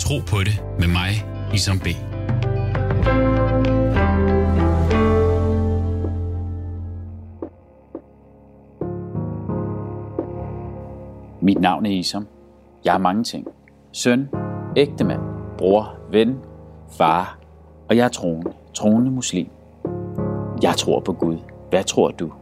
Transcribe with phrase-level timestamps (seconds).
[0.00, 1.12] Tro på det med mig,
[1.54, 1.86] Isam B.
[11.42, 12.26] Mit navn er Isam.
[12.84, 13.46] Jeg er mange ting.
[13.92, 14.28] Søn,
[14.76, 15.20] ægtemand,
[15.58, 16.38] bror, ven,
[16.90, 17.38] far,
[17.88, 19.48] og jeg er troende, troende muslim.
[20.62, 21.36] Jeg tror på Gud.
[21.70, 22.32] Hvad tror du?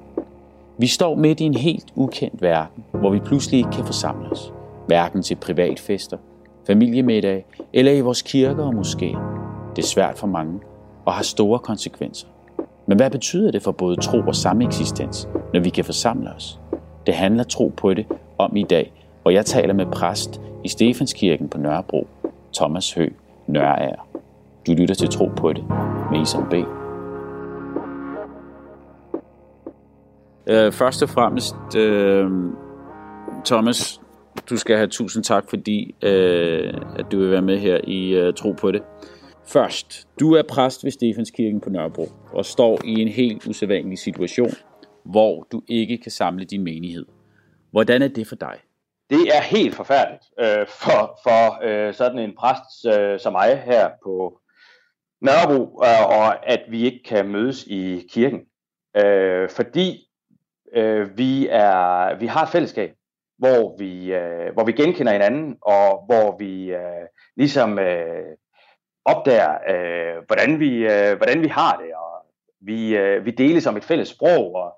[0.79, 4.53] Vi står midt i en helt ukendt verden, hvor vi pludselig ikke kan forsamle os.
[4.87, 6.19] Hverken til privatfester,
[6.69, 9.17] familiemiddag eller i vores kirker og måske.
[9.77, 10.61] Det er svært for mange
[11.05, 12.27] og har store konsekvenser.
[12.87, 16.61] Men hvad betyder det for både tro og sameksistens, når vi kan forsamle os?
[17.07, 18.07] Det handler tro på det
[18.39, 18.93] om i dag,
[19.23, 22.07] hvor jeg taler med præst i Stefanskirken på Nørrebro,
[22.55, 23.09] Thomas Hø
[23.47, 24.09] Nørager.
[24.67, 25.65] Du lytter til Tro på det
[26.13, 26.55] med Isam B.
[30.47, 32.31] Øh, først og fremmest, øh,
[33.45, 34.01] Thomas,
[34.51, 38.35] du skal have tusind tak, fordi øh, at du vil være med her i øh,
[38.35, 38.83] Tro på det.
[39.47, 44.51] Først, du er præst ved Stefanskirken på Nørrebro og står i en helt usædvanlig situation,
[45.05, 47.07] hvor du ikke kan samle din menighed.
[47.71, 48.55] Hvordan er det for dig?
[49.11, 53.91] Det er helt forfærdeligt øh, for, for øh, sådan en præst øh, som mig her
[54.05, 54.41] på
[55.23, 58.41] Nørrebro, øh, og at vi ikke kan mødes i kirken.
[58.97, 60.09] Øh, fordi
[60.75, 62.91] øh, vi, er, vi har et fællesskab,
[63.39, 68.37] hvor vi, øh, hvor vi genkender hinanden, og hvor vi øh, ligesom øh,
[69.05, 72.27] opdager, øh, hvordan, vi, øh, hvordan vi har det, og
[72.61, 74.73] vi, øh, vi deles om et fælles sprog, og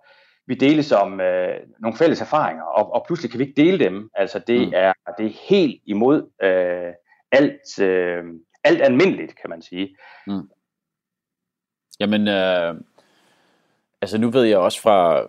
[0.46, 4.10] vi deles om øh, nogle fælles erfaringer, og, og pludselig kan vi ikke dele dem.
[4.14, 4.72] Altså det, mm.
[4.76, 6.92] er, det er helt imod øh,
[7.32, 8.24] alt, øh,
[8.64, 9.96] alt almindeligt, kan man sige.
[10.26, 10.50] Mm.
[12.00, 12.74] Jamen, øh,
[14.02, 15.26] altså nu ved jeg også fra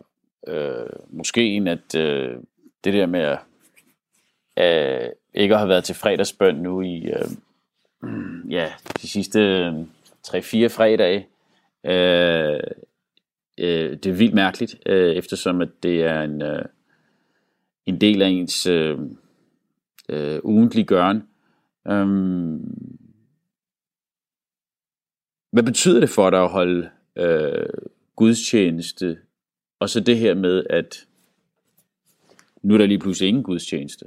[0.47, 2.37] øh, måske at øh,
[2.83, 3.39] det der med at
[4.59, 7.29] øh, ikke at have været til fredagsbøn nu i øh,
[8.49, 9.73] ja, de sidste øh,
[10.27, 11.27] 3-4 fredage,
[11.85, 12.59] øh,
[13.57, 16.65] øh, det er vildt mærkeligt, øh, eftersom at det er en, øh,
[17.85, 18.99] en del af ens øh,
[20.09, 21.23] øh, ugentlige gøren.
[21.85, 22.77] Um,
[25.51, 27.69] hvad betyder det for dig at holde øh,
[28.15, 29.17] gudstjeneste,
[29.79, 31.05] og så det her med, at
[32.63, 34.05] nu er der lige pludselig ingen gudstjeneste?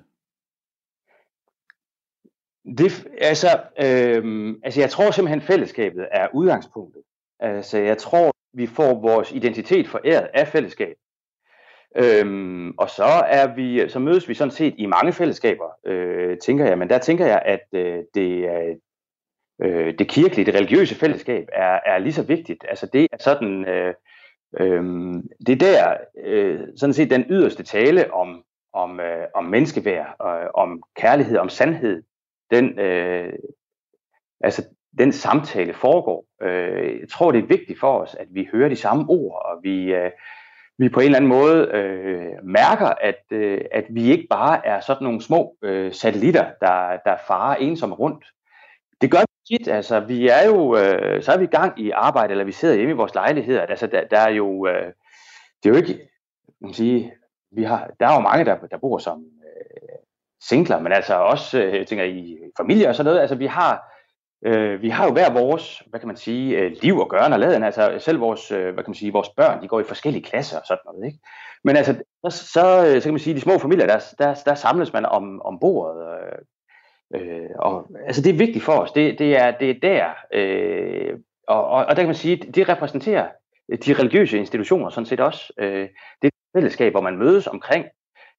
[2.78, 3.48] Det, altså,
[3.78, 7.02] øh, altså, jeg tror simpelthen, fællesskabet er udgangspunktet.
[7.40, 10.96] Altså, jeg tror, vi får vores identitet foræret af fællesskab.
[11.96, 16.64] Øhm, og så er vi, så mødes vi sådan set i mange fællesskaber, øh, tænker
[16.64, 16.78] jeg.
[16.78, 18.48] Men der tænker jeg, at øh, det,
[19.62, 22.64] øh, det kirkelige, det religiøse fællesskab er, er lige så vigtigt.
[22.68, 23.94] Altså det er sådan, øh,
[24.60, 30.16] Øhm, det er der, øh, sådan set den yderste tale om, om, øh, om menneskeværd,
[30.18, 32.02] og, om kærlighed, om sandhed.
[32.50, 33.32] Den, øh,
[34.40, 34.64] altså
[34.98, 36.24] den samtale foregår.
[36.42, 39.60] Øh, jeg tror, det er vigtigt for os, at vi hører de samme ord, og
[39.62, 40.10] vi, øh,
[40.78, 44.80] vi på en eller anden måde øh, mærker, at, øh, at vi ikke bare er
[44.80, 48.24] sådan nogle små øh, satellitter, der, der farer ensomme rundt.
[49.00, 49.68] Det gør vi tit.
[49.68, 52.74] Altså, vi er jo, øh, så er vi i gang i arbejde, eller vi sidder
[52.74, 53.62] hjemme i vores lejligheder.
[53.62, 54.92] Altså, der, der er jo, øh,
[55.62, 56.08] det er jo ikke,
[56.60, 57.12] man kan sige,
[57.52, 59.98] vi har, der er jo mange, der, der bor som øh,
[60.42, 63.20] singler, men altså også, øh, jeg tænker, i familie og sådan noget.
[63.20, 63.94] Altså, vi har,
[64.46, 67.40] Øh, vi har jo hver vores, hvad kan man sige, øh, liv og gøren og
[67.40, 67.64] laden.
[67.64, 70.58] Altså selv vores, øh, hvad kan man sige, vores børn, de går i forskellige klasser
[70.58, 71.06] og sådan noget.
[71.06, 71.18] Ikke?
[71.64, 71.94] Men altså,
[72.24, 75.06] så, så, øh, så kan man sige, de små familier, der, der, der samles man
[75.06, 76.08] om, om bordet.
[76.08, 76.38] Øh,
[77.14, 78.92] øh, og, altså det er vigtigt for os.
[78.92, 80.10] Det, det, er, det er der.
[80.32, 83.28] Øh, og, og, og der kan man sige, det repræsenterer
[83.72, 85.52] øh, de religiøse institutioner sådan set også.
[85.58, 85.88] Øh,
[86.22, 87.86] det er fællesskab, hvor man mødes omkring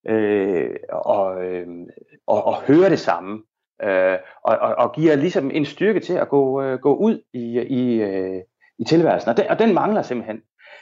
[0.08, 1.68] øh, og, øh,
[2.28, 3.44] og, og høre det samme
[3.84, 7.59] øh, og, og, og giver ligesom en styrke til at gå, øh, gå ud i,
[7.62, 8.42] i, øh,
[8.80, 9.30] i tilværelsen.
[9.30, 10.42] Og den, og den mangler simpelthen.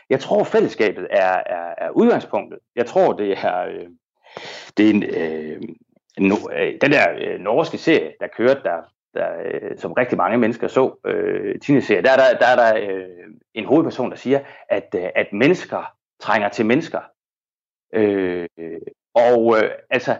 [0.10, 2.60] Jeg tror, fællesskabet er, er, er udgangspunktet.
[2.76, 3.88] Jeg tror, det er, øh,
[4.78, 5.62] det er en, øh,
[6.20, 8.82] no, øh, den der øh, norske serie, der kørte der,
[9.14, 13.06] der øh, som rigtig mange mennesker så, øh, teenage-serie, der, der, der er der øh,
[13.54, 14.40] en hovedperson, der siger,
[14.70, 17.00] at, øh, at mennesker trænger til mennesker.
[17.94, 18.48] Øh,
[19.16, 20.16] og øh, altså,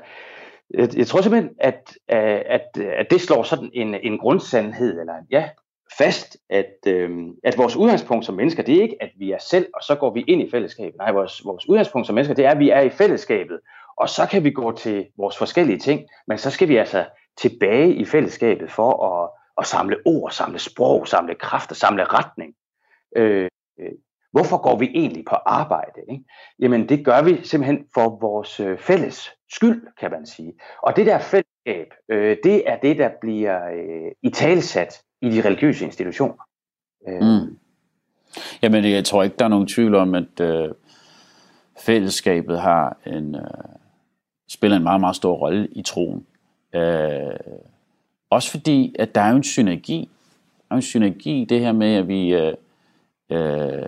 [0.74, 5.14] jeg, jeg tror simpelthen, at, øh, at, at det slår sådan en, en grundsandhed, eller
[5.32, 5.50] ja,
[5.98, 7.10] fast, at, øh,
[7.44, 10.14] at vores udgangspunkt som mennesker, det er ikke, at vi er selv, og så går
[10.14, 10.98] vi ind i fællesskabet.
[10.98, 13.60] Nej, vores, vores udgangspunkt som mennesker, det er, at vi er i fællesskabet,
[13.98, 17.06] og så kan vi gå til vores forskellige ting, men så skal vi altså
[17.38, 22.54] tilbage i fællesskabet for at, at samle ord, samle sprog, samle kraft og samle retning.
[23.16, 23.50] Øh,
[24.34, 26.02] Hvorfor går vi egentlig på arbejde?
[26.12, 26.24] Ikke?
[26.60, 30.54] Jamen det gør vi simpelthen for vores øh, fælles skyld, kan man sige.
[30.82, 35.42] Og det der fællesskab, øh, det er det, der bliver øh, i talesat i de
[35.42, 36.44] religiøse institutioner.
[37.08, 37.22] Øh.
[37.22, 37.58] Mm.
[38.62, 40.70] Jamen, jeg tror ikke, der er nogen tvivl om, at øh,
[41.80, 43.42] fællesskabet har en, øh,
[44.54, 46.26] spiller en meget, meget stor rolle i troen.
[46.74, 47.36] Øh,
[48.30, 50.10] også fordi, at der er jo en synergi.
[50.70, 52.54] Der er en synergi i det her med, at vi øh,
[53.30, 53.84] øh,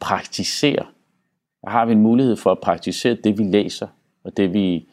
[0.00, 0.92] praktiserer.
[1.62, 3.88] Der har vi en mulighed for at praktisere det, vi læser,
[4.24, 4.88] og det, vi,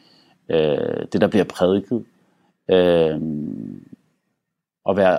[0.48, 2.04] øh, det der bliver prædiket.
[2.70, 3.20] Øh,
[4.84, 5.18] og være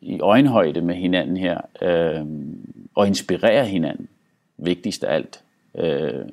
[0.00, 2.26] i øjenhøjde med hinanden her, øh,
[2.94, 4.08] og inspirere hinanden,
[4.56, 5.44] vigtigst af alt.
[5.74, 6.24] Øh,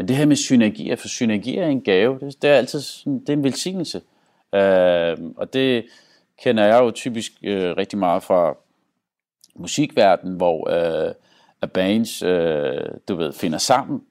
[0.00, 3.20] men det her med synergier, for synergi er en gave, det, det er altid sådan,
[3.20, 4.02] det er en velsignelse.
[4.54, 5.86] Øh, og det
[6.38, 8.56] kender jeg jo typisk øh, rigtig meget fra
[9.56, 11.14] musikverdenen, hvor øh,
[11.62, 14.02] at bands, øh, du ved, finder sammen,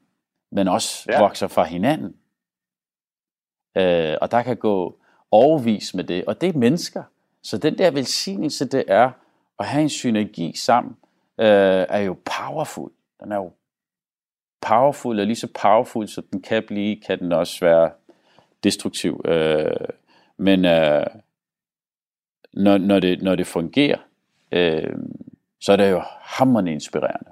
[0.52, 1.22] men også ja.
[1.22, 2.16] vokser fra hinanden.
[3.78, 5.00] Øh, og der kan gå
[5.32, 7.04] overvis med det, og det er mennesker.
[7.44, 9.12] Så den der velsignelse, det er
[9.60, 10.96] at have en synergi sammen,
[11.40, 12.92] øh, er jo powerful.
[13.24, 13.52] Den er jo
[14.62, 17.92] powerful, og lige så powerful, så den kan blive, kan den også være
[18.64, 19.22] destruktiv.
[19.26, 19.88] Øh,
[20.38, 21.06] men øh,
[22.54, 23.98] når, når, det, når det fungerer,
[24.52, 24.96] øh,
[25.62, 27.32] så er det jo hammerende inspirerende.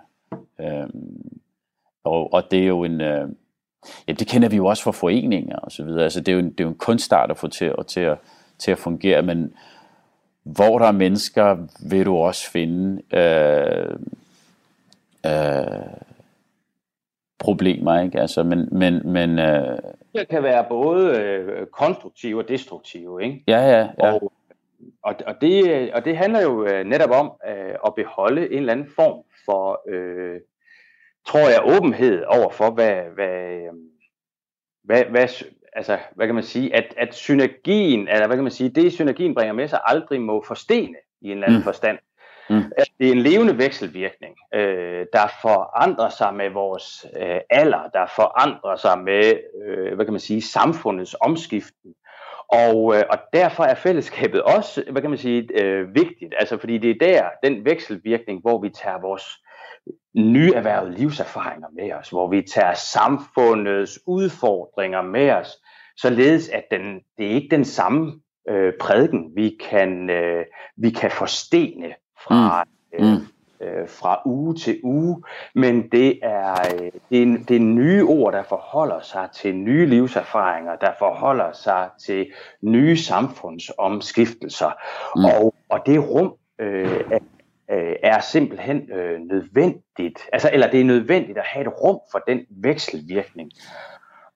[0.59, 0.89] Øh,
[2.03, 3.01] og, og det er jo en...
[3.01, 3.29] Øh,
[4.07, 6.03] ja, det kender vi jo også fra foreninger og så videre.
[6.03, 7.99] Altså, det, er jo en, det er jo en kunstart at få til, at, til,
[7.99, 8.17] at,
[8.57, 9.53] til at fungere, men
[10.43, 11.57] hvor der er mennesker,
[11.89, 13.99] vil du også finde øh,
[15.25, 16.06] øh,
[17.39, 18.19] problemer, ikke?
[18.19, 19.77] Altså, men, men, men øh,
[20.15, 23.43] det kan være både øh, konstruktive og destruktive, ikke?
[23.47, 24.13] Ja, ja, ja.
[24.13, 24.33] Og,
[25.03, 28.73] og, og, det, og det handler jo øh, netop om øh, at beholde en eller
[28.73, 30.39] anden form for, øh,
[31.27, 33.73] tror jeg, åbenhed over for, hvad, hvad, øh,
[34.83, 35.27] hvad, hvad,
[35.73, 39.35] altså, hvad kan man sige, at, at synergien, eller hvad kan man sige, det synergien
[39.35, 41.63] bringer med sig, aldrig må forstene i en eller anden mm.
[41.63, 41.97] forstand.
[42.49, 42.71] Mm.
[42.77, 48.05] At det er en levende vekselvirkning, øh, der forandrer sig med vores øh, alder, der
[48.15, 51.93] forandrer sig med, øh, hvad kan man sige, samfundets omskiften.
[52.47, 56.77] Og, øh, og derfor er fællesskabet også, hvad kan man sige, øh, vigtigt, altså fordi
[56.77, 59.23] det er der, den vekselvirkning, hvor vi tager vores
[60.15, 60.53] nye
[60.97, 65.57] livserfaringer med os, hvor vi tager samfundets udfordringer med os,
[65.97, 70.45] således at den, det er ikke den samme øh, prædiken, vi kan, øh,
[70.77, 71.93] vi kan forstene
[72.27, 72.63] fra,
[72.99, 73.05] mm.
[73.05, 73.19] Øh,
[73.61, 75.23] øh, fra uge til uge,
[75.55, 79.85] men det er, øh, det, er, det er nye ord, der forholder sig til nye
[79.85, 82.31] livserfaringer, der forholder sig til
[82.61, 84.71] nye samfundsomskiftelser.
[85.15, 85.25] Mm.
[85.25, 87.19] Og, og det rum øh, er,
[87.71, 92.19] øh, er simpelthen øh, nødvendigt, altså, eller det er nødvendigt at have et rum for
[92.27, 93.51] den vekselvirkning.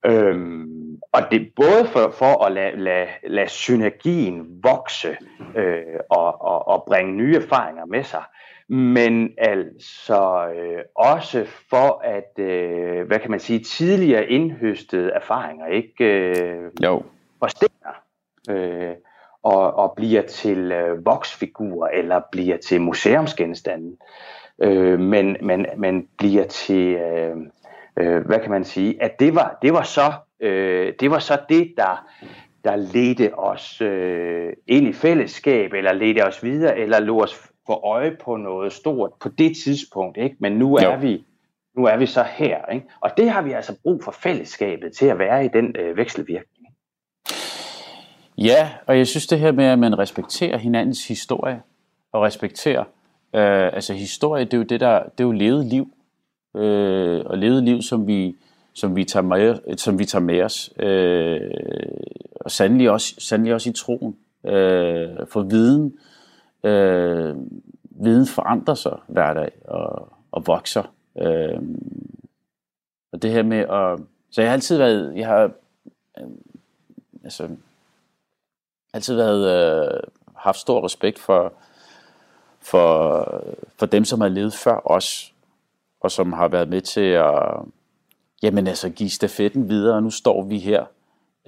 [0.06, 0.81] Øhm,
[1.12, 5.18] og det er både for, for at lade, lade, lade synergien vokse
[5.56, 8.24] øh, og, og, og bringe nye erfaringer med sig,
[8.69, 16.06] men altså øh, også for at, øh, hvad kan man sige, tidligere indhøstede erfaringer ikke
[16.06, 17.04] øh, jo.
[17.39, 18.04] forstænder
[18.50, 18.95] øh,
[19.44, 23.97] og, og bliver til øh, voksfigurer eller bliver til museumsgenstande,
[24.63, 26.95] øh, men, men, men bliver til...
[26.95, 27.38] Øh,
[27.98, 30.12] øh, hvad kan man sige, at det var, det var så
[30.42, 32.06] øh, det var så det, der,
[32.64, 37.86] der ledte os øh, ind i fællesskab, eller ledte os videre, eller lå os for
[37.86, 40.36] øje på noget stort på det tidspunkt, ikke?
[40.40, 40.98] Men nu er jo.
[41.02, 41.26] vi
[41.78, 42.86] nu er vi så her, ikke?
[43.02, 46.68] Og det har vi altså brug for fællesskabet til at være i den øh, vekselvirkning.
[48.38, 51.62] Ja, og jeg synes det her med, at man respekterer hinandens historie,
[52.12, 52.83] og respekterer,
[53.36, 55.94] øh, altså historie, det er jo det der, det er jo levet liv,
[56.56, 58.36] øh, og levet liv, som vi,
[58.74, 60.74] som vi tager med, som vi tager med os.
[60.80, 61.42] Øh,
[62.36, 64.18] og sandelig også, sandelig også i troen.
[64.46, 65.98] Øh, for viden,
[66.64, 67.36] øh,
[67.90, 70.94] viden forandrer sig hver dag og, og vokser.
[71.22, 71.62] Øh,
[73.12, 74.00] og det her med at...
[74.31, 75.14] Så jeg har altid været...
[75.16, 75.52] Jeg har
[76.20, 76.28] øh,
[77.24, 77.48] altså,
[78.94, 79.48] altid været,
[79.94, 80.00] øh,
[80.36, 81.54] haft stor respekt for,
[82.60, 83.44] for,
[83.80, 85.31] for dem, som har levet før os
[86.02, 87.34] og som har været med til at
[88.44, 90.86] jamen altså, give stafetten videre, og nu står vi her.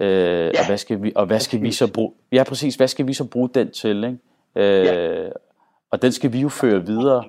[0.00, 0.60] Øh, ja.
[0.60, 2.12] og, hvad skal vi, og hvad skal vi så bruge?
[2.32, 2.74] Ja, præcis.
[2.74, 4.04] Hvad skal vi så bruge den til?
[4.04, 4.18] Ikke?
[4.56, 5.28] Øh, ja.
[5.90, 7.24] Og den skal vi jo føre videre.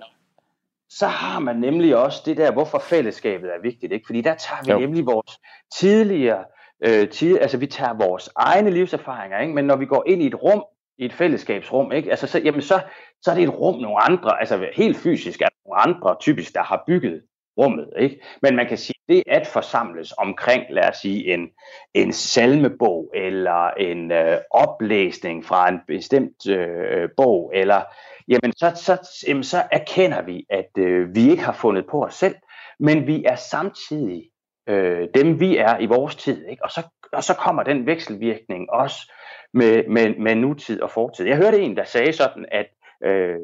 [0.89, 3.91] Så har man nemlig også det der, hvorfor fællesskabet er vigtigt.
[3.93, 4.05] Ikke?
[4.05, 4.79] Fordi der tager vi jo.
[4.79, 5.39] nemlig vores
[5.79, 6.43] tidligere,
[6.85, 9.53] øh, tid, altså vi tager vores egne livserfaringer, ikke?
[9.53, 10.63] men når vi går ind i et rum,
[10.97, 12.09] i et fællesskabsrum, ikke?
[12.09, 12.79] Altså, så, jamen, så,
[13.21, 16.63] så er det et rum, nogle andre, altså helt fysisk er nogle andre typisk, der
[16.63, 17.21] har bygget
[17.57, 17.89] rummet.
[17.99, 18.21] Ikke?
[18.41, 21.49] Men man kan sige, det at forsamles omkring, lad os sige, en,
[21.93, 27.81] en salmebog, eller en øh, oplæsning fra en bestemt øh, bog, eller
[28.27, 32.13] jamen så, så, jamen, så erkender vi, at øh, vi ikke har fundet på os
[32.13, 32.35] selv,
[32.79, 34.29] men vi er samtidig
[34.69, 36.45] øh, dem, vi er i vores tid.
[36.47, 36.63] Ikke?
[36.63, 36.81] Og, så,
[37.13, 39.11] og så kommer den vekselvirkning også
[39.53, 41.25] med, med, med nutid og fortid.
[41.25, 42.67] Jeg hørte en, der sagde sådan, at
[43.03, 43.39] øh,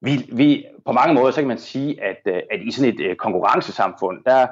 [0.00, 3.00] vi, vi på mange måder, så kan man sige, at, øh, at i sådan et
[3.00, 4.46] øh, konkurrencesamfund, der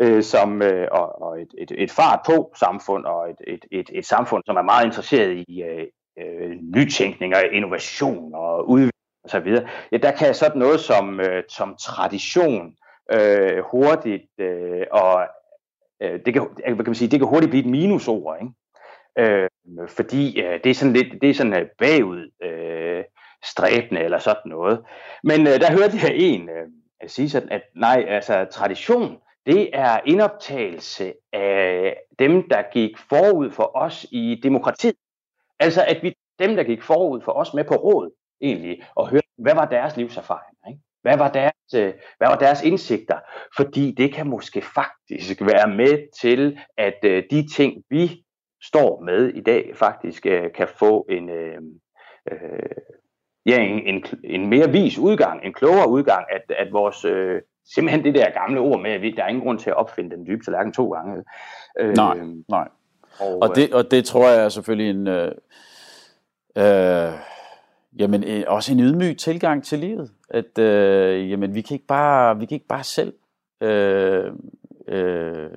[0.00, 3.90] øh, som, øh, og, og et, et, et fart på samfund, og et, et, et,
[3.92, 5.86] et samfund, som er meget interesseret i øh,
[6.18, 8.92] øh nytænkning og innovation og udvikling
[9.24, 9.48] osv.,
[9.92, 12.74] ja, der kan sådan noget som, øh, som tradition
[13.12, 15.26] øh, hurtigt, øh, og
[16.02, 18.52] øh, det, kan, hvad kan man sige, det kan hurtigt blive et minusord, ikke?
[19.18, 19.48] Øh,
[19.88, 23.04] fordi øh, det er sådan lidt det er sådan bagud øh,
[23.44, 24.84] stræbende eller sådan noget.
[25.24, 26.66] Men øh, der hørte jeg en øh,
[27.06, 33.70] sige sådan, at nej, altså tradition, det er indoptagelse af dem, der gik forud for
[33.76, 34.96] os i demokratiet.
[35.60, 38.10] Altså at vi dem, der gik forud for os med på råd,
[38.40, 40.56] egentlig, og hørte, hvad var deres livserfaring?
[40.68, 40.80] Ikke?
[41.02, 43.18] Hvad var, deres, øh, hvad var deres indsigter?
[43.56, 48.24] Fordi det kan måske faktisk være med til, at øh, de ting, vi
[48.62, 51.58] står med i dag, faktisk øh, kan få en, øh,
[52.32, 52.58] øh
[53.46, 57.42] ja, en, en, en mere vis udgang, en klogere udgang, at, at vores, øh,
[57.74, 60.16] simpelthen det der gamle ord med, at vi, der er ingen grund til at opfinde
[60.16, 61.24] den dybe tallerken to gange.
[61.80, 62.68] Øh, nej, nej.
[63.20, 65.06] Og, og, det, og det tror jeg er selvfølgelig en...
[65.06, 65.32] Øh,
[66.58, 67.12] øh,
[67.98, 70.10] jamen øh, også en ydmyg tilgang til livet.
[70.30, 73.12] At øh, jamen, vi kan ikke bare, vi kan ikke bare selv
[73.60, 74.32] øh,
[74.88, 75.50] øh,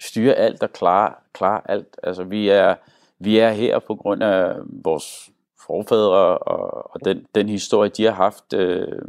[0.00, 1.96] styre alt og klare, klare alt.
[2.02, 2.74] Altså vi er,
[3.18, 4.54] vi er her på grund af
[4.84, 5.30] vores
[5.66, 9.02] forfædre og, og den, den historie, de har haft, øh,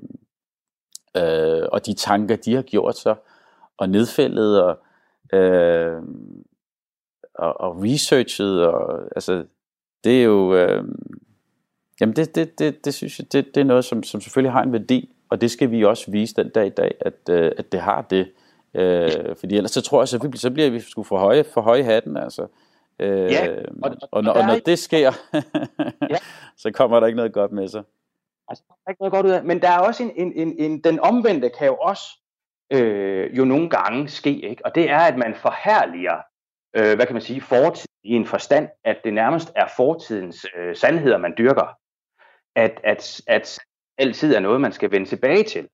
[1.18, 3.16] øh, og de tanker, de har gjort sig,
[3.78, 4.80] og nedfældet og,
[5.34, 6.02] øh,
[7.34, 9.46] og, og researchet, og altså
[10.04, 10.84] det er jo, øh,
[12.02, 14.64] Jamen det, det, det, det synes jeg, det, det er noget, som, som selvfølgelig har
[14.64, 17.72] en værdi, og det skal vi også vise den dag i dag, at, øh, at
[17.72, 18.32] det har det.
[18.74, 21.84] Øh, fordi ellers så tror jeg selvfølgelig, så bliver vi sgu for høje, for høje
[21.84, 22.42] hatten, altså.
[22.42, 22.65] Øh,
[23.00, 25.00] ja, og, og, og, når, og når det sker,
[26.10, 26.18] ja.
[26.64, 27.84] så kommer der ikke noget godt med sig.
[28.48, 30.56] Altså, der er ikke noget godt ud af, men der er også en, en, en,
[30.60, 32.04] en den omvendte kan jo også
[32.72, 34.66] øh, jo nogle gange ske, ikke?
[34.66, 36.18] og det er, at man forhærliger,
[36.76, 40.76] øh, hvad kan man sige, fortid i en forstand, at det nærmest er fortidens øh,
[40.76, 41.78] sandheder, man dyrker
[42.56, 43.60] at, at, at
[43.98, 45.68] altid er noget, man skal vende tilbage til.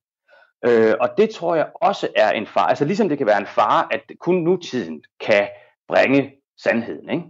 [0.64, 2.66] Øh, og det tror jeg også er en far.
[2.66, 5.48] Altså ligesom det kan være en far, at kun nutiden kan
[5.88, 7.10] bringe sandheden.
[7.10, 7.24] Ikke?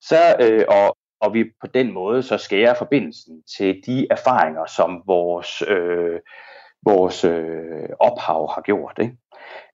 [0.00, 5.02] Så, øh, og, og vi på den måde så skærer forbindelsen til de erfaringer, som
[5.06, 6.20] vores, øh,
[6.82, 8.98] vores øh, ophav har gjort.
[9.00, 9.16] Ikke?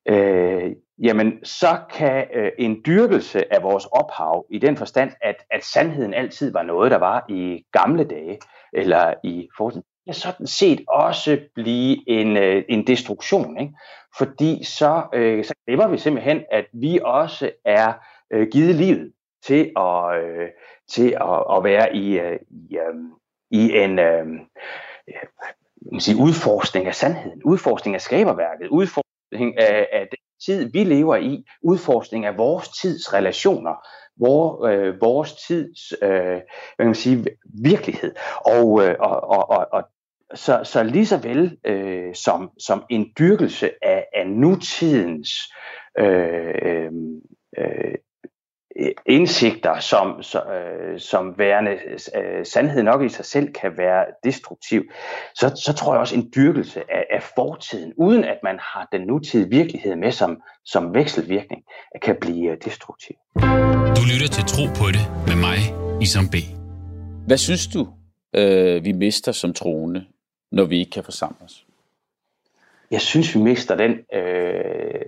[0.08, 0.72] Øh,
[1.02, 6.14] jamen så kan øh, en dyrkelse af vores ophav i den forstand, at, at sandheden
[6.14, 8.38] altid var noget, der var i gamle dage,
[8.72, 13.60] eller i fortiden, kan sådan set også blive en, øh, en destruktion.
[13.60, 13.72] Ikke?
[14.18, 17.92] Fordi så, øh, så glemmer vi simpelthen, at vi også er
[18.34, 19.12] øh, givet livet
[19.46, 20.48] til at, øh,
[20.90, 22.94] til at, at være i, øh, i, øh,
[23.50, 24.26] i en øh,
[25.92, 31.16] man sige, udforskning af sandheden, udforskning af skaberværket, udforskning af, af den tid, vi lever
[31.16, 33.86] i, udforskning af vores tids relationer,
[34.16, 37.24] vor, øh, vores tids øh, hvad kan man sige,
[37.62, 38.14] virkelighed.
[38.46, 39.82] Og, øh, og, og, og, og
[40.34, 45.30] så, så lige så vel øh, som, som en dyrkelse af, af nutidens
[45.98, 46.92] øh, øh,
[47.58, 47.94] øh
[49.06, 51.70] indsigter, som, så, øh, som værende
[52.16, 54.82] øh, sandhed nok i sig selv kan være destruktiv,
[55.34, 59.00] så, så tror jeg også en dyrkelse af, af fortiden, uden at man har den
[59.00, 61.62] nutidige virkelighed med som, som vekselvirkning,
[62.02, 63.16] kan blive øh, destruktiv.
[63.96, 65.58] Du lytter til Tro på det med mig,
[66.02, 66.34] Isam B.
[67.26, 67.88] Hvad synes du,
[68.36, 70.04] øh, vi mister som troende,
[70.52, 71.64] når vi ikke kan forsamle os?
[72.94, 75.00] Jeg synes, vi mister den, øh,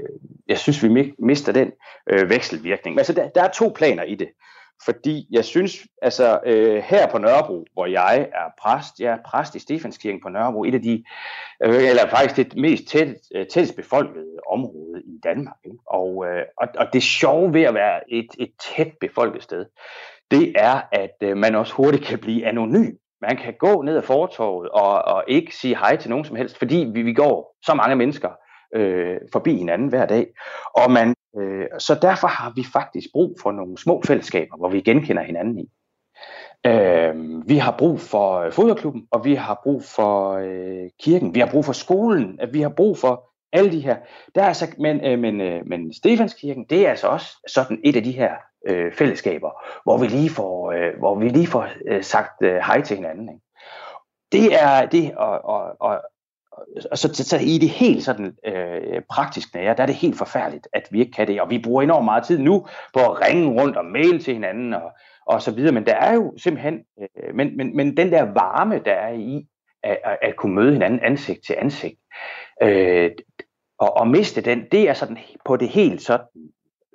[0.49, 1.73] jeg synes, vi mister den
[2.11, 2.99] øh, vekselvirkning.
[2.99, 4.29] Altså, der, der er to planer i det.
[4.85, 9.55] Fordi jeg synes, altså øh, her på Nørrebro, hvor jeg er præst, jeg er præst
[9.55, 11.05] i Stefanskirken på Nørrebro, et af de,
[11.65, 15.57] øh, eller faktisk det mest tæt, øh, tættest befolkede område i Danmark.
[15.65, 15.79] Ikke?
[15.87, 19.67] Og, øh, og, og det sjove ved at være et, et tæt befolket sted,
[20.31, 22.93] det er, at øh, man også hurtigt kan blive anonym.
[23.23, 26.59] Man kan gå ned ad fortorvet og, og ikke sige hej til nogen som helst,
[26.59, 28.31] fordi vi, vi går så mange mennesker
[28.75, 30.27] øh, forbi hinanden hver dag.
[30.75, 34.81] Og man, øh, så derfor har vi faktisk brug for nogle små fællesskaber, hvor vi
[34.81, 35.69] genkender hinanden i.
[36.67, 37.15] Øh,
[37.49, 41.51] vi har brug for øh, fodboldklubben, og vi har brug for øh, kirken, vi har
[41.51, 43.97] brug for skolen, øh, vi har brug for alle de her.
[44.35, 47.97] Der er altså, men, øh, men, øh, men Stefanskirken, det er altså også sådan et
[47.97, 48.31] af de her
[48.67, 49.51] øh, fællesskaber,
[49.83, 53.29] hvor vi lige får, øh, hvor vi lige får øh, sagt øh, hej til hinanden.
[53.29, 53.41] Ikke?
[54.33, 56.03] Det er det, og, og, og,
[56.91, 60.19] og så, så, så i det helt sådan øh, praktisk nære, der er det helt
[60.19, 63.21] forfærdeligt, at vi ikke kan det, og vi bruger enormt meget tid nu på at
[63.21, 64.93] ringe rundt og mail til hinanden og,
[65.27, 68.79] og så videre, men der er jo simpelthen, øh, men, men, men den der varme,
[68.85, 69.47] der er i
[69.83, 72.01] at, at kunne møde hinanden ansigt til ansigt,
[72.63, 73.11] øh,
[73.79, 76.27] og, og miste den, det er sådan på det helt sådan,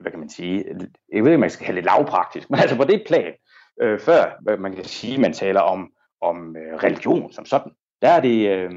[0.01, 0.65] hvad kan man sige,
[1.13, 3.33] jeg ved ikke, man skal kalde det lavpraktisk, men altså på det plan,
[3.81, 5.91] øh, før man kan sige, man taler om,
[6.21, 8.71] om øh, religion som sådan, der er det, øh,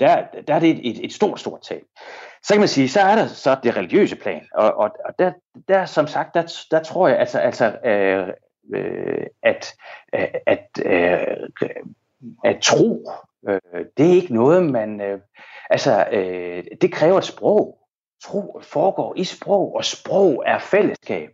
[0.00, 1.82] der, der er det et, et, et stort, stort tab.
[2.42, 5.32] Så kan man sige, så er der så det religiøse plan, og, og, og der,
[5.68, 8.28] der, som sagt, der, der tror jeg altså, altså øh,
[8.74, 9.74] øh, at,
[10.14, 11.48] øh, at, øh,
[12.44, 13.10] at tro,
[13.48, 15.20] øh, det er ikke noget, man, øh,
[15.70, 17.79] altså, øh, det kræver et sprog.
[18.22, 21.30] Tro foregår i sprog, og sprog er fællesskab.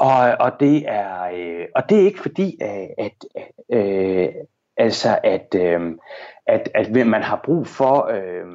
[0.00, 4.28] Og, og, det, er, øh, og det er ikke fordi, at, at, øh,
[4.76, 5.80] altså at, øh,
[6.46, 8.46] at, at man har brug for, øh,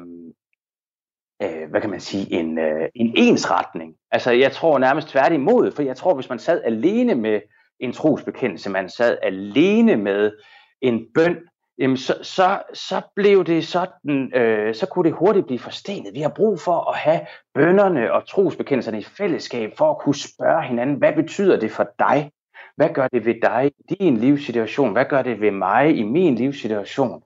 [1.42, 3.94] øh, hvad kan man sige, en, øh, en ensretning.
[4.10, 7.40] Altså jeg tror nærmest tværtimod, for jeg tror, hvis man sad alene med
[7.80, 10.32] en trosbekendelse, man sad alene med
[10.80, 11.36] en bøn,
[11.82, 16.14] jamen så, så, så blev det sådan, øh, så kunne det hurtigt blive forstenet.
[16.14, 17.20] Vi har brug for at have
[17.54, 22.30] bønderne og trosbekendelserne i fællesskab, for at kunne spørge hinanden, hvad betyder det for dig?
[22.76, 24.92] Hvad gør det ved dig i din livssituation?
[24.92, 27.22] Hvad gør det ved mig i min livssituation?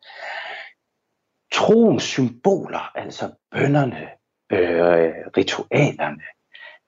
[1.53, 4.09] Troens symboler, altså bønderne,
[4.53, 6.23] øh, ritualerne,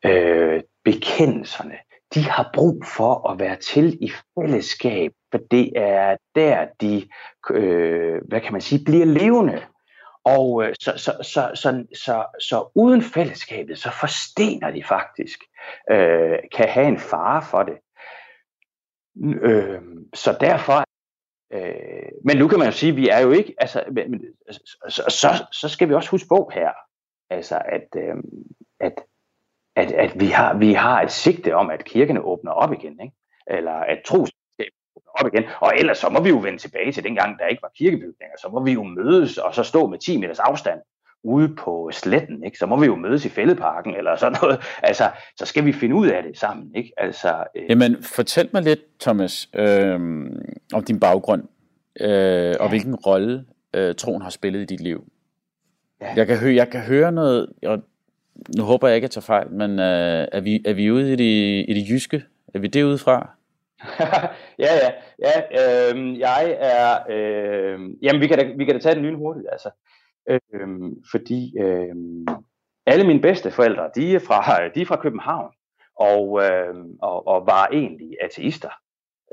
[0.04, 1.78] øh, bekendelserne,
[2.14, 7.08] de har brug for at være til i fællesskab, for det er der, de,
[7.50, 9.62] øh, hvad kan man sige, bliver levende.
[10.24, 15.40] Og øh, så, så, så, så, så, så uden fællesskabet, så forstener de faktisk,
[15.90, 17.78] øh, kan have en fare for det.
[19.42, 19.82] Øh,
[20.14, 20.84] så derfor,
[21.52, 24.24] øh, men nu kan man jo sige, at vi er jo ikke, altså, men,
[24.88, 26.70] så, så, så skal vi også huske på her,
[27.30, 28.16] altså at, øh,
[28.80, 28.92] at
[29.78, 33.16] at, at vi, har, vi har et sigte om, at kirkene åbner op igen, ikke?
[33.46, 34.30] eller at tros
[35.20, 37.72] op igen, og ellers så må vi jo vende tilbage til dengang, der ikke var
[37.78, 40.80] kirkebygninger, så må vi jo mødes og så stå med 10 meters afstand
[41.24, 42.58] ude på sletten, ikke?
[42.58, 44.60] så må vi jo mødes i fældeparken eller sådan noget.
[44.82, 46.70] Altså, så skal vi finde ud af det sammen.
[46.74, 46.92] Ikke?
[46.96, 47.62] Altså, øh...
[47.68, 50.00] Jamen, fortæl mig lidt, Thomas, øh,
[50.72, 51.42] om din baggrund,
[52.00, 52.56] øh, ja.
[52.60, 55.04] og hvilken rolle øh, troen har spillet i dit liv.
[56.00, 56.12] Ja.
[56.16, 57.82] Jeg, kan høre, jeg kan høre noget, og
[58.56, 61.12] nu håber jeg ikke, at jeg tager fejl, men øh, er, vi, er vi ude
[61.12, 62.22] i det, i det jyske?
[62.54, 63.37] Er vi det fra?
[64.64, 65.34] ja, ja, ja.
[65.60, 66.98] Øh, jeg er...
[67.10, 69.70] Øh, jamen, vi kan, da, vi kan da tage den lyn hurtigt, altså.
[70.30, 70.68] Øh,
[71.10, 71.94] fordi øh,
[72.86, 75.52] alle mine bedste forældre, de er fra, de er fra København,
[75.96, 78.70] og, øh, og, og var egentlig ateister.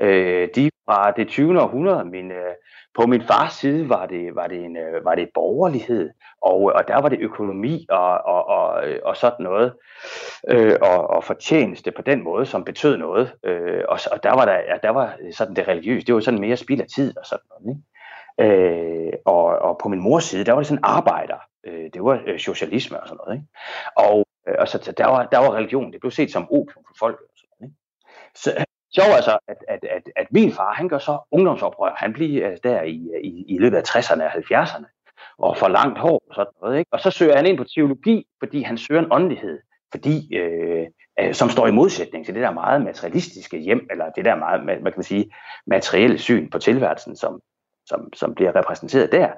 [0.00, 1.62] Øh, de fra det 20.
[1.62, 2.04] århundrede.
[2.04, 2.54] Min, øh,
[2.94, 6.10] på min fars side var det, var det, en, øh, var det borgerlighed,
[6.42, 9.72] og, øh, og der var det økonomi og, og, og, øh, og sådan noget,
[10.48, 13.32] øh, og, og fortjeneste på den måde, som betød noget.
[13.44, 16.40] Øh, og, og der var der, ja, der var sådan det religiøse, det var sådan
[16.40, 17.76] mere spild af tid og sådan noget.
[17.76, 17.82] Ikke?
[18.38, 21.38] Øh, og, og på min mors side, der var det sådan arbejder.
[21.66, 23.36] Øh, det var øh, socialisme og sådan noget.
[23.36, 23.46] Ikke?
[23.96, 26.94] Og, øh, og så der var, der var religion, det blev set som opium for
[26.98, 27.20] folk.
[27.20, 27.76] Og sådan, ikke?
[28.34, 28.64] Så,
[28.96, 31.94] sjovt altså, at, at, at, at min far, han gør så ungdomsoprør.
[31.96, 34.86] Han bliver altså, der i, i, i løbet af 60'erne og 70'erne
[35.38, 36.78] og for langt hår og sådan noget.
[36.78, 36.88] Ikke?
[36.92, 39.58] Og så søger han ind på teologi, fordi han søger en åndelighed,
[39.90, 40.86] fordi, øh,
[41.20, 44.60] øh, som står i modsætning til det der meget materialistiske hjem, eller det der meget,
[44.60, 45.30] hvad kan man sige,
[45.66, 47.40] materielle syn på tilværelsen, som,
[47.86, 49.28] som, som bliver repræsenteret der.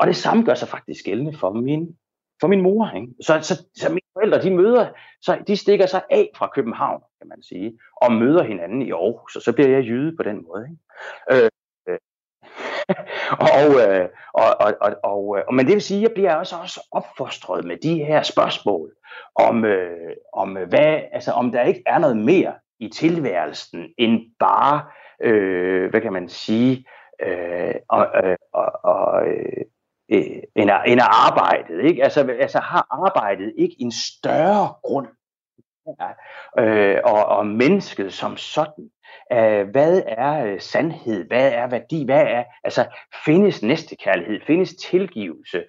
[0.00, 1.96] Og det samme gør sig faktisk gældende for min,
[2.40, 2.90] for min mor.
[2.96, 3.08] Ikke?
[3.20, 4.88] Så, så, så mine forældre, de møder,
[5.22, 9.36] så de stikker sig af fra København, kan man sige, og møder hinanden i Aarhus,
[9.36, 10.68] og så bliver jeg jyde på den måde.
[10.70, 11.44] Ikke?
[11.44, 11.50] Øh,
[11.88, 11.98] øh,
[13.56, 16.56] og, øh, og, og, og, og, og, men det vil sige, at jeg bliver også,
[16.56, 18.92] også opfostret med de her spørgsmål
[19.34, 24.20] om, øh, om, øh, hvad, altså, om der ikke er noget mere i tilværelsen end
[24.38, 24.84] bare,
[25.22, 26.84] øh, hvad kan man sige,
[27.22, 29.64] øh, og, øh, og, og, øh,
[30.08, 31.84] øh, end, at, end at arbejdet.
[31.84, 32.04] Ikke?
[32.04, 35.06] Altså, altså har arbejdet ikke en større grund?
[36.00, 38.90] Ja, øh, og, og mennesket som sådan.
[39.34, 41.26] Uh, hvad er uh, sandhed?
[41.26, 42.04] Hvad er værdi?
[42.04, 42.84] Hvad er, altså,
[43.24, 44.40] findes næstekærlighed?
[44.46, 45.62] Findes tilgivelse?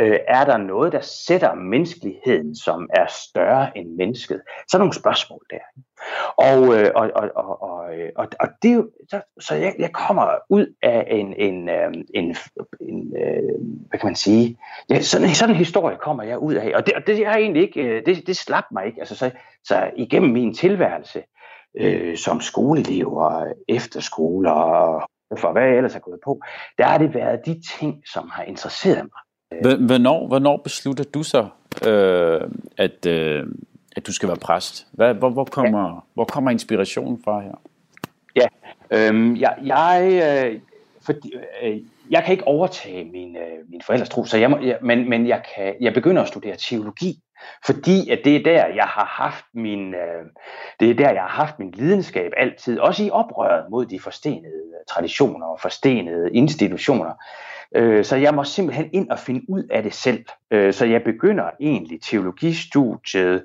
[0.00, 4.42] Uh, er der noget, der sætter menneskeligheden, som er større end mennesket?
[4.68, 5.82] Så er nogle spørgsmål der.
[6.36, 7.84] Og, uh, og, og, og, og,
[8.16, 12.36] og, og det jo, så, så jeg, jeg kommer ud af en, en, en, en,
[12.80, 13.12] en
[13.92, 14.58] hvad kan man sige,
[14.90, 17.62] ja, sådan, sådan en historie kommer jeg ud af, og det, og det er egentlig
[17.62, 19.30] ikke, det, det slap mig ikke, altså så,
[19.64, 21.22] så igennem min tilværelse,
[21.74, 25.08] øh, som skoleelev og efterskole og
[25.38, 26.40] for hvad jeg ellers har gået på,
[26.78, 29.78] der har det været de ting, som har interesseret mig.
[29.86, 31.48] Hvornår, hvornår beslutter du så,
[31.86, 32.40] øh,
[32.76, 33.46] at, øh,
[33.96, 34.86] at du skal være præst?
[34.92, 35.94] Hvad, hvor, hvor, kommer, ja.
[36.14, 37.60] hvor kommer inspirationen fra her?
[38.36, 38.46] Ja,
[38.90, 40.20] øh, jeg, jeg,
[40.52, 40.60] øh,
[41.02, 41.32] fordi,
[41.62, 45.08] øh, jeg kan ikke overtage min, øh, min forældres tro, så jeg må, jeg, men,
[45.08, 47.22] men jeg, kan, jeg begynder at studere teologi
[47.66, 50.24] fordi at det er der, jeg har haft min, øh,
[50.80, 54.62] det er der, jeg har haft min lidenskab altid, også i oprøret mod de forstenede
[54.88, 57.12] traditioner og forstenede institutioner.
[57.74, 60.24] Øh, så jeg må simpelthen ind og finde ud af det selv.
[60.50, 63.44] Øh, så jeg begynder egentlig teologistudiet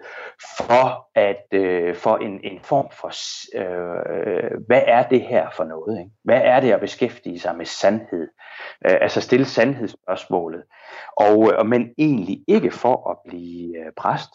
[0.57, 3.11] for at øh, for en, en form for,
[3.57, 5.99] øh, hvad er det her for noget?
[5.99, 6.11] Ikke?
[6.23, 8.27] Hvad er det at beskæftige sig med sandhed?
[8.85, 10.63] Øh, altså stille sandhedsspørgsmålet.
[11.17, 14.29] Og, og men egentlig ikke for at blive øh, præst.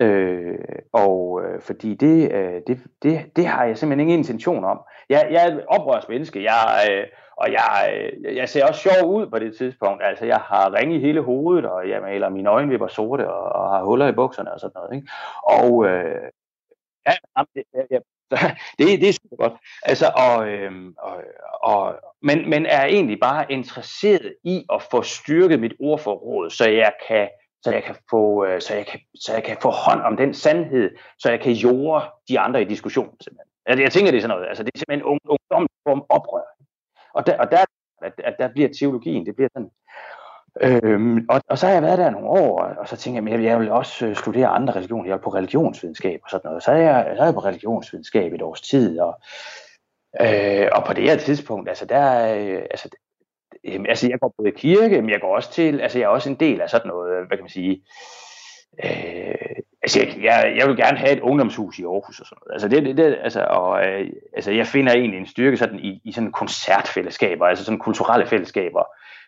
[0.00, 0.58] Øh,
[0.92, 4.80] og øh, fordi det, øh, det, det, det har jeg simpelthen ingen intention om.
[5.08, 6.42] Jeg, jeg er et oprørsmenneske.
[6.42, 10.02] Jeg, øh, og jeg, øh, jeg ser også sjov ud på det tidspunkt.
[10.04, 13.70] Altså, jeg har ring i hele hovedet, og jeg maler mine øjenvipper sorte, og, og
[13.70, 14.96] har huller i bukserne og sådan noget.
[14.96, 15.08] Ikke?
[15.42, 16.30] Og øh,
[17.06, 17.12] ja,
[17.54, 17.98] det, ja,
[18.78, 19.52] det, det er super godt.
[19.82, 21.22] Altså, og, øh, og,
[21.62, 26.92] og, men, men er egentlig bare interesseret i at få styrket mit ordforråd, så jeg
[27.08, 27.28] kan
[27.62, 30.34] så jeg kan få øh, så jeg kan så jeg kan få hånd om den
[30.34, 33.50] sandhed, så jeg kan jorde de andre i diskussionen simpelthen.
[33.66, 34.48] Altså, jeg tænker det er sådan noget.
[34.48, 35.18] Altså det er simpelthen en
[35.50, 36.55] ungdom oprør.
[37.16, 37.64] Og der, og der,
[38.02, 39.70] at, at der bliver teologien, det bliver sådan.
[40.60, 43.44] Øhm, og, og så har jeg været der nogle år, og så tænker jeg, at
[43.44, 45.08] jeg vil også øh, studere andre religioner.
[45.08, 46.62] Jeg er på religionsvidenskab og sådan noget.
[46.62, 49.20] Så er jeg, så er jeg på religionsvidenskab et års tid, og,
[50.20, 52.88] øh, og på det her tidspunkt, altså der, øh, altså,
[53.64, 56.10] øh, altså jeg går både i kirke, men jeg går også til, altså jeg er
[56.10, 57.82] også en del af sådan noget, hvad kan man sige,
[58.84, 62.54] øh, altså jeg, jeg, jeg vil gerne have et ungdomshus i Aarhus og sådan noget.
[62.54, 66.00] Altså, det, det, det, altså, og, øh, altså jeg finder egentlig en styrke sådan i,
[66.04, 68.84] i sådan koncertfællesskaber, altså sådan kulturelle fællesskaber,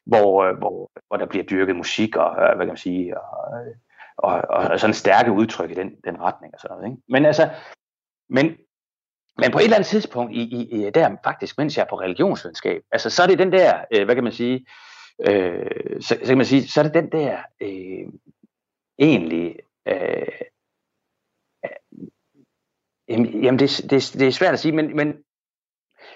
[0.06, 3.58] hvor, øh, hvor, hvor der bliver dyrket musik og, øh, hvad kan man sige, og,
[3.58, 3.74] øh,
[4.16, 6.90] og, og, og sådan stærke udtryk i den, den retning og sådan noget.
[6.90, 7.02] Ikke?
[7.08, 7.48] Men altså,
[8.28, 8.56] men,
[9.38, 12.00] men på et eller andet tidspunkt, i, i, i, der faktisk, mens jeg er på
[12.00, 14.66] religionsvidenskab, altså så er det den der, øh, hvad kan man sige,
[15.26, 18.12] øh, så, så kan man sige, så er det den der øh,
[18.98, 19.56] egentlig
[19.88, 20.40] øh,
[23.42, 25.24] Jamen, det, det, det er svært at sige, men, men,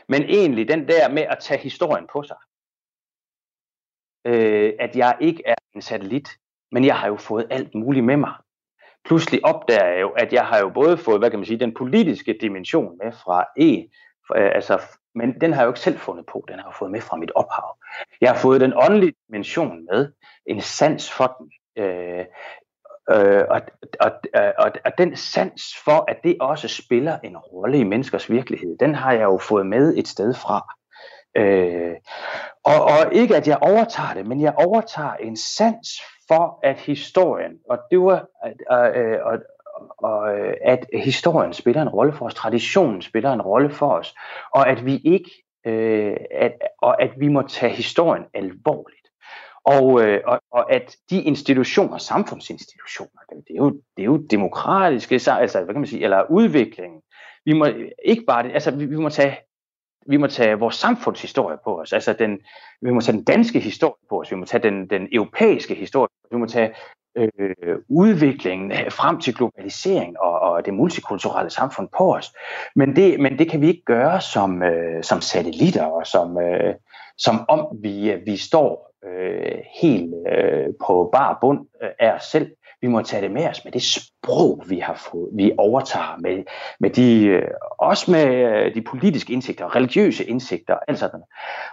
[0.09, 2.37] men egentlig den der med at tage historien på sig.
[4.27, 6.29] Øh, at jeg ikke er en satellit,
[6.73, 8.35] men jeg har jo fået alt muligt med mig.
[9.05, 11.75] Pludselig opdager jeg jo, at jeg har jo både fået, hvad kan man sige, den
[11.75, 13.89] politiske dimension med fra E,
[14.37, 14.81] øh, altså,
[15.15, 17.17] men den har jeg jo ikke selv fundet på, den har jeg fået med fra
[17.17, 17.79] mit ophav.
[18.21, 20.13] Jeg har fået den åndelige dimension med,
[20.47, 21.53] en sans for den,
[21.85, 22.25] øh,
[23.11, 23.61] Øh, og,
[24.01, 24.13] og,
[24.59, 28.95] og, og den sans for, at det også spiller en rolle i menneskers virkelighed, den
[28.95, 30.75] har jeg jo fået med et sted fra.
[31.37, 31.95] Øh,
[32.65, 35.89] og, og ikke at jeg overtager det, men jeg overtager en sans
[36.29, 39.39] for, at historien, og det var, at, øh, og,
[39.99, 44.15] og, øh, at historien spiller en rolle for os, traditionen spiller en rolle for os,
[44.55, 45.31] og at vi ikke,
[45.67, 49.02] øh, at, og at vi må tage historien alvorligt.
[49.65, 55.15] Og, øh, og, og at de institutioner, samfundsinstitutioner, det er jo, det er jo demokratiske,
[55.15, 57.01] altså hvad kan man sige, eller udviklingen.
[57.45, 57.67] Vi må
[58.05, 59.37] ikke bare, altså vi, vi må tage
[60.07, 62.39] vi må tage vores samfundshistorie på os, altså den,
[62.81, 66.09] vi må tage den danske historie på os, vi må tage den, den europæiske historie,
[66.31, 66.75] vi må tage
[67.17, 72.33] øh, udviklingen frem til globalisering og, og det multikulturelle samfund på os.
[72.77, 76.75] Men det, men det kan vi ikke gøre som, øh, som satellitter og som, øh,
[77.19, 82.25] som om vi, øh, vi står øh, helt øh, på bar bund øh, af os
[82.25, 82.51] selv.
[82.81, 86.45] Vi må tage det med os med det sprog, vi har fået, vi overtager, med,
[86.81, 91.23] med de, øh, også med øh, de politiske indsigter, religiøse indsigter, alt sådan.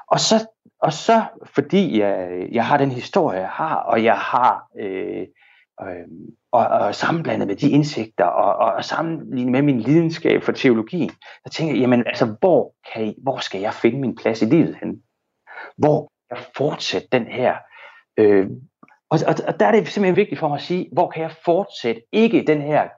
[0.08, 0.36] Og så,
[0.82, 1.24] og så
[1.56, 5.28] fordi jeg, jeg har den historie, jeg har, og jeg har øh,
[5.82, 6.08] øh,
[6.52, 11.10] og, og sammenblandet med de indsigter, og, og, og sammenlignet med min lidenskab for teologien,
[11.46, 14.46] så tænker jeg, jamen altså, hvor, kan I, hvor skal jeg finde min plads i
[14.46, 15.02] livet hen?
[15.78, 17.56] Hvor jeg fortsætte den her
[18.18, 18.48] øh,
[19.10, 21.32] og, og, og der er det simpelthen vigtigt for mig at sige, hvor kan jeg
[21.46, 22.90] fortsætte ikke den her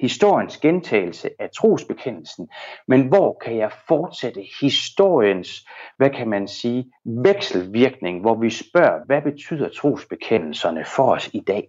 [0.00, 2.48] historiens gentagelse af trosbekendelsen,
[2.88, 9.22] men hvor kan jeg fortsætte historiens, hvad kan man sige, vekselvirkning, hvor vi spørger, hvad
[9.22, 11.68] betyder trosbekendelserne for os i dag?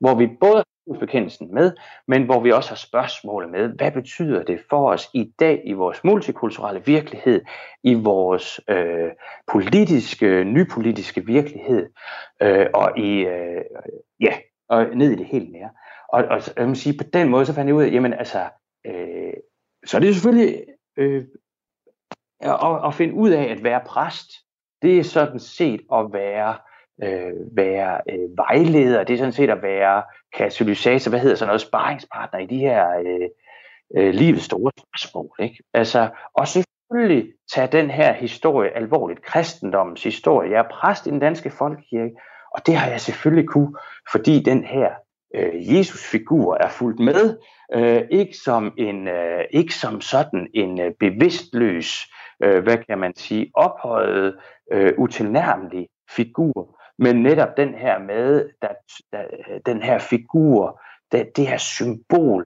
[0.00, 1.72] Hvor vi både trosbekendelsen med,
[2.08, 5.72] men hvor vi også har spørgsmålet med, hvad betyder det for os i dag i
[5.72, 7.40] vores multikulturelle virkelighed,
[7.82, 9.10] i vores øh,
[9.52, 11.88] politiske, nypolitiske virkelighed,
[12.42, 13.64] øh, og i, øh,
[14.20, 15.70] ja, og ned i det helt nære.
[16.08, 18.48] Og, og jeg må sige, på den måde, så fandt jeg ud af, jamen altså,
[18.86, 19.32] øh,
[19.86, 20.64] så er det selvfølgelig
[20.96, 21.24] øh,
[22.40, 24.30] at, at finde ud af at være præst.
[24.82, 26.54] Det er sådan set at være,
[27.02, 30.02] øh, være øh, vejleder, det er sådan set at være
[30.36, 33.28] katalysator, hvad hedder sådan noget, sparringspartner i de her øh,
[33.96, 35.30] øh, livets store spørgsmål.
[35.38, 35.62] Ikke?
[35.74, 40.50] Altså, og selvfølgelig tage den her historie alvorligt, kristendommens historie.
[40.50, 42.14] Jeg er præst i den danske folkekirke,
[42.54, 43.74] og det har jeg selvfølgelig kunne,
[44.12, 44.90] fordi den her
[45.34, 47.38] øh, Jesus-figur er fuldt med,
[47.74, 52.06] øh, ikke som en øh, ikke som sådan en øh, bevidstløs,
[52.42, 54.36] øh, hvad kan man sige, ophøjet,
[54.72, 58.68] øh, utilnærmelig figur, men netop den her med, der,
[59.12, 59.22] der,
[59.66, 60.80] den her figur,
[61.12, 62.44] der, det her symbol,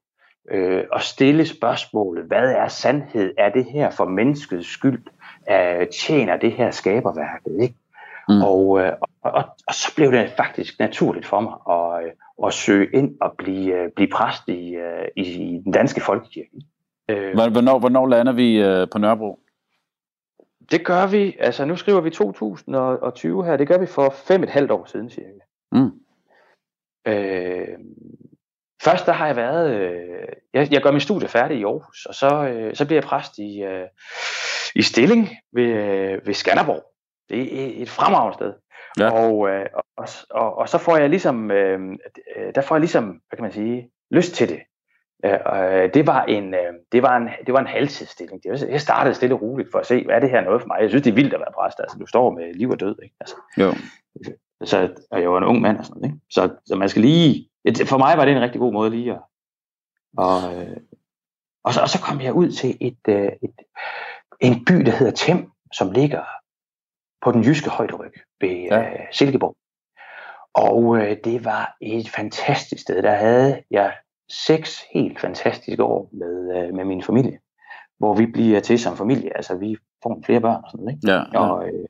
[0.51, 3.35] øh, og stille spørgsmålet, hvad er sandhed?
[3.39, 5.03] Er det her for menneskets skyld?
[5.51, 7.63] Øh, tjener det her skaberværket?
[7.63, 7.75] Ikke?
[8.29, 8.43] Mm.
[8.43, 12.13] Og, øh, og, og, og så blev det faktisk naturligt for mig at, øh,
[12.47, 14.77] at søge ind og blive, øh, blive præst i,
[15.17, 16.51] i, i den danske folkekirke.
[17.35, 19.39] Hvornår, hvornår lander vi på Nørrebro?
[20.71, 24.51] Det gør vi, altså nu skriver vi 2020 her, det gør vi for fem et
[24.51, 25.39] halvt år siden cirka.
[25.73, 25.91] Mm.
[27.07, 27.79] Øh,
[28.83, 32.15] først der har jeg været, øh, jeg, jeg gør min studie færdig i Aarhus, og
[32.15, 33.87] så, øh, så bliver jeg præst i, øh,
[34.75, 36.85] i Stilling ved, øh, ved Skanderborg.
[37.29, 38.53] Det er et fremragende sted.
[38.99, 39.11] Ja.
[39.11, 41.81] Og, øh, og, og, og så får jeg ligesom, øh,
[42.37, 44.61] øh, der får jeg ligesom, hvad kan man sige, lyst til det.
[45.25, 48.41] Øh, det var en, øh, det var en, det var en halvtidsstilling.
[48.45, 50.79] Jeg startede stille og roligt for at se, hvad er det her noget for mig.
[50.81, 51.81] Jeg synes, det er vildt at være præst.
[51.81, 53.15] Altså, du står med liv og død, ikke?
[53.21, 53.73] Altså, jo.
[54.65, 56.25] Så, og jeg var en ung mand og sådan noget, ikke?
[56.31, 57.49] Så, så man skal lige,
[57.87, 59.21] for mig var det en rigtig god måde lige at,
[60.17, 60.77] og, øh,
[61.65, 63.55] og, så, og så kom jeg ud til et, øh, et,
[64.41, 66.25] en by, der hedder Tem, som ligger
[67.23, 68.81] på den jyske højderyg ved ja.
[68.81, 69.57] øh, Silkeborg.
[70.55, 73.03] Og øh, det var et fantastisk sted.
[73.03, 73.97] Der havde jeg
[74.31, 77.39] seks helt fantastiske år med, øh, med min familie,
[77.99, 79.37] hvor vi bliver til som familie.
[79.37, 80.97] Altså vi får flere børn og sådan noget.
[80.97, 81.13] Ikke?
[81.13, 81.39] Ja, ja.
[81.39, 81.85] Og, øh,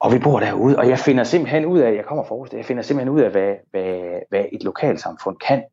[0.00, 2.82] og vi bor derude, og jeg finder simpelthen ud af, jeg kommer fra jeg finder
[2.82, 5.64] simpelthen ud af, hvad, hvad, hvad et lokalsamfund kan.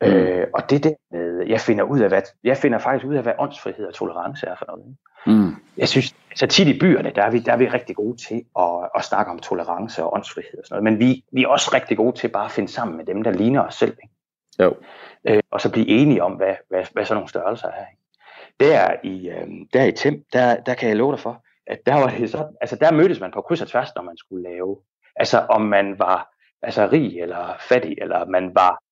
[0.00, 0.06] Mm.
[0.06, 3.22] Øh, og det der med, jeg finder ud af, hvad, jeg finder faktisk ud af,
[3.22, 4.96] hvad åndsfrihed og tolerance er for noget.
[5.26, 5.54] Mm.
[5.76, 8.44] Jeg synes, så tit i byerne, der er vi, der er vi rigtig gode til
[8.58, 10.92] at, at snakke om tolerance og åndsfrihed og sådan noget.
[10.92, 13.30] Men vi, vi er også rigtig gode til bare at finde sammen med dem, der
[13.30, 13.96] ligner os selv.
[14.02, 14.14] Ikke?
[14.58, 14.76] Jo.
[15.28, 17.86] Øh, og så blive enige om, hvad, hvad, hvad sådan nogle størrelser er.
[17.90, 18.02] Ikke?
[18.60, 21.94] Der i, øh, der i Tim, der, der kan jeg love dig for, at der
[21.94, 24.78] var det sådan, altså der mødtes man på kryds og tværs, når man skulle lave,
[25.16, 28.82] altså om man var altså rig eller fattig, eller man var,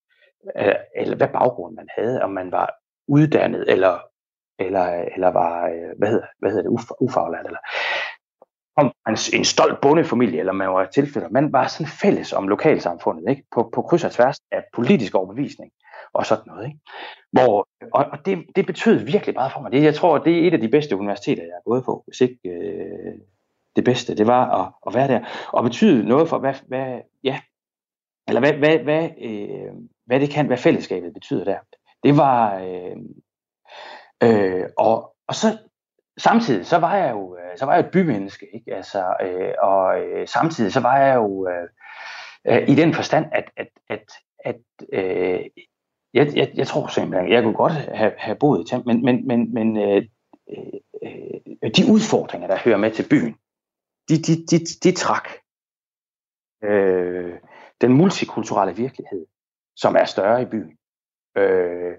[0.58, 2.74] øh, eller hvad baggrund man havde, om man var
[3.08, 3.98] uddannet, eller
[4.58, 7.58] eller, eller var, øh, hvad hedder, hvad hedder det, ufaglært, eller
[8.78, 11.28] om en, en stolt bondefamilie, eller man var tilflytter.
[11.30, 13.44] Man var sådan fælles om lokalsamfundet, ikke?
[13.54, 15.70] På, på kryds og tværs af politisk overbevisning
[16.12, 16.66] og sådan noget.
[16.66, 16.78] Ikke?
[17.32, 19.72] Hvor, og og det, det betød virkelig meget for mig.
[19.72, 22.20] Det, jeg tror, det er et af de bedste universiteter, jeg har gået på, hvis
[22.20, 23.14] ikke øh,
[23.76, 24.16] det bedste.
[24.16, 25.20] Det var at, at være der
[25.52, 27.40] og betyde noget for, hvad, hvad ja,
[28.28, 29.72] eller hvad, hvad, hvad, øh,
[30.06, 31.58] hvad det kan, hvad fællesskabet betyder der.
[32.04, 32.96] Det var, øh,
[34.22, 35.58] Øh, og, og så
[36.18, 38.74] samtidig så var jeg jo øh, så var jeg et bymenneske, ikke?
[38.74, 41.68] Altså, øh, og øh, samtidig så var jeg jo øh,
[42.46, 44.12] øh, i den forstand, at, at, at,
[44.44, 44.60] at
[44.92, 45.44] øh,
[46.14, 49.26] jeg, jeg, jeg tror simpelthen, jeg kunne godt have, have boet i Tam, men, men,
[49.26, 50.02] men, men øh,
[51.02, 53.34] øh, de udfordringer, der hører med til byen,
[54.08, 55.28] de, de, de, de trak
[56.64, 57.38] øh,
[57.80, 59.26] den multikulturelle virkelighed,
[59.76, 60.78] som er større i byen.
[61.36, 61.96] Øh,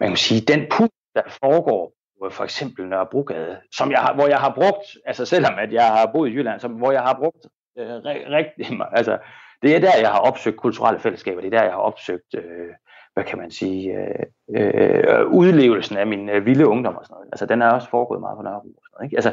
[0.00, 1.97] man kan sige, den put, der foregår
[2.30, 6.10] for eksempel Nørrebrogade, som jeg har, hvor jeg har brugt, altså selvom at jeg har
[6.12, 7.46] boet i Jylland, som, hvor jeg har brugt
[7.78, 8.66] øh, rigtig,
[8.98, 9.18] altså
[9.62, 12.68] det er der, jeg har opsøgt kulturelle fællesskaber, det er der, jeg har opsøgt, øh,
[13.14, 14.24] hvad kan man sige, øh,
[14.56, 17.28] øh, udlevelsen af min øh, vilde ungdom og sådan noget.
[17.32, 19.16] Altså den er også foregået meget på Nørrebro og sådan noget, ikke?
[19.16, 19.32] Altså,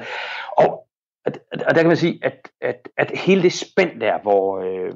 [0.58, 0.88] og,
[1.68, 4.94] og der kan man sige, at, at, at hele det spænd der, hvor, øh,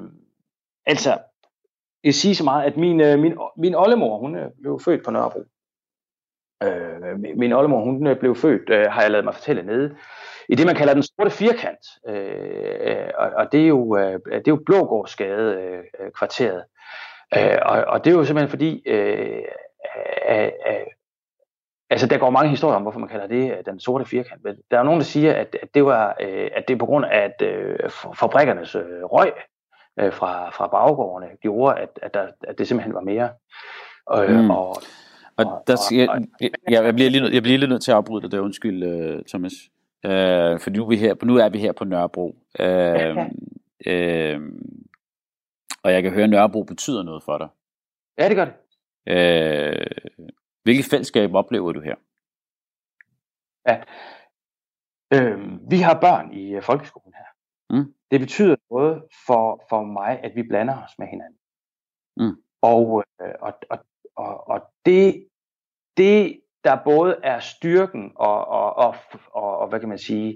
[0.86, 1.18] altså,
[2.04, 5.10] jeg siger så meget, at min, øh, min, min oldemor, hun øh, blev født på
[5.10, 5.44] Nørrebro.
[6.62, 9.96] Øh, min oldemor, hun øh, blev født, øh, har jeg lavet mig fortælle nede,
[10.48, 11.86] i det, man kalder den sorte firkant.
[12.08, 15.54] Øh, og, og det er jo, øh, det er jo Blågårdsgade
[16.00, 16.64] øh, kvarteret.
[17.36, 19.42] Øh, og, og det er jo simpelthen fordi, øh,
[20.28, 20.86] øh, øh,
[21.90, 24.44] altså der går mange historier om, hvorfor man kalder det øh, den sorte firkant.
[24.44, 26.86] Men der er nogen, der siger, at, at, det, var, øh, at det er på
[26.86, 29.32] grund af, at øh, fabrikkernes øh, røg
[30.00, 33.30] øh, fra, fra baggårdene gjorde, at, at, der, at det simpelthen var mere.
[34.14, 34.50] Øh, Mm.
[34.50, 34.76] og,
[35.46, 36.08] og der jeg,
[36.40, 38.82] jeg, jeg, bliver lige, nødt- jeg bliver lige nødt til at afbryde dig der, undskyld,
[39.16, 39.52] uh, Thomas.
[40.04, 42.26] Uh, for nu er, vi her, nu er vi her på Nørrebro.
[42.28, 42.34] Uh,
[43.86, 44.36] Ja.
[44.36, 44.42] uh,
[45.82, 47.48] og jeg kan høre, at Nørrebro betyder noget for dig.
[48.18, 48.54] ja, det gør det.
[49.10, 49.86] Uh,
[50.62, 51.94] hvilket fællesskab oplever du her?
[55.14, 57.30] Øh, vi har børn i øh, folkeskolen her.
[57.70, 57.94] Mm.
[58.10, 61.38] Det betyder noget for, for mig, at vi blander os med hinanden.
[62.16, 62.42] Mm.
[62.62, 63.78] Og, øh, og, og,
[64.16, 65.28] og, og det,
[66.00, 68.94] det, der både er styrken og, og, og,
[69.32, 70.30] og, og hvad kan man sige,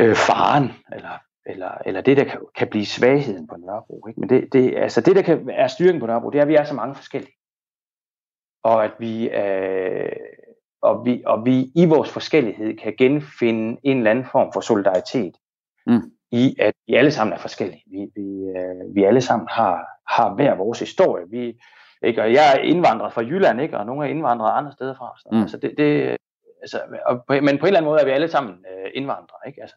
[0.00, 4.06] øh, faren, eller, eller, eller det, der kan, kan blive svagheden på Nørrebro.
[4.08, 4.20] Ikke?
[4.20, 6.54] Men det, det, altså det, der kan er styrken på Nørrebro, det er, at vi
[6.54, 7.36] er så mange forskellige.
[8.64, 10.12] Og at vi, øh,
[10.82, 15.34] og vi, og vi i vores forskellighed kan genfinde en eller anden form for solidaritet
[15.86, 16.10] Mm.
[16.32, 17.82] i, at vi alle sammen er forskellige.
[17.86, 21.24] Vi, vi, øh, vi alle sammen har, har hver vores historie.
[21.30, 21.60] Vi,
[22.06, 22.22] ikke?
[22.22, 23.78] Og jeg er indvandret fra Jylland, ikke?
[23.78, 25.14] og nogle er indvandret andre steder fra.
[25.18, 25.40] Så, Mm.
[25.42, 26.16] altså det, det,
[26.62, 29.38] altså, og, på- men på en eller anden måde er vi alle sammen øh, indvandrere.
[29.46, 29.60] Ikke?
[29.60, 29.76] Altså,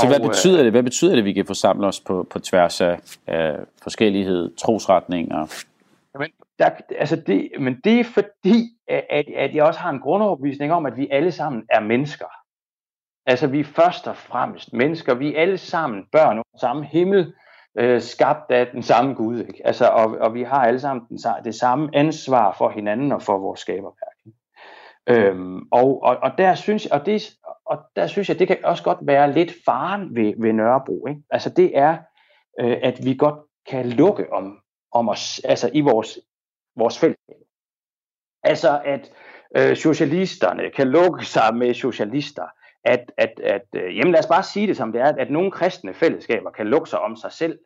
[0.00, 0.72] Så hvad øh, betyder det?
[0.72, 5.64] Hvad betyder det, at vi kan forsamle os på, på tværs af, af forskellighed, trosretninger?
[6.18, 10.00] Men, der, altså det, men det er fordi, at, at at jeg også har en
[10.00, 12.26] grundoverbevisning om, at vi alle sammen er mennesker.
[13.26, 15.14] Altså vi er først og fremmest mennesker.
[15.14, 17.34] Vi er alle sammen børn under samme himmel,
[17.78, 19.40] øh, skabt af den samme Gud.
[19.40, 19.62] Ikke?
[19.64, 23.38] Altså, og, og vi har alle sammen den, det samme ansvar for hinanden og for
[23.38, 24.34] vores skaberværk.
[25.06, 28.84] Øhm, og, og, og, der synes, og, det, og der synes jeg, det kan også
[28.84, 31.06] godt være lidt faren ved, ved Nørrebro.
[31.06, 31.20] Ikke?
[31.30, 31.98] Altså det er,
[32.60, 33.34] øh, at vi godt
[33.66, 34.58] kan lukke om,
[34.92, 36.18] om os, altså i vores,
[36.76, 37.36] vores fællesskab.
[38.42, 39.10] Altså at
[39.56, 42.46] øh, socialisterne kan lukke sig med socialister.
[42.84, 45.50] At, at, at øh, jamen lad os bare sige det som det er, at, nogle
[45.50, 47.58] kristne fællesskaber kan lukke sig om sig selv.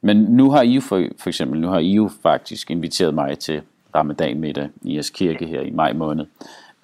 [0.00, 3.38] Men nu har I jo for, for eksempel, nu har I jo faktisk inviteret mig
[3.38, 3.62] til
[3.94, 6.26] ramadan middag i jeres kirke her i maj måned,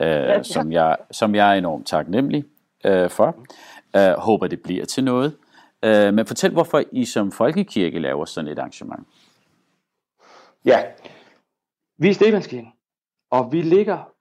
[0.01, 0.43] øh, ja.
[0.43, 2.45] som, jeg, som jeg er enormt taknemmelig
[2.85, 3.37] øh, for.
[3.97, 5.37] Øh, håber det bliver til noget.
[5.85, 9.07] Øh, men fortæl, hvorfor I som folkekirke laver sådan et arrangement.
[10.65, 10.83] Ja,
[11.99, 12.73] vi er Stefanskirken,
[13.31, 14.13] og vi ligger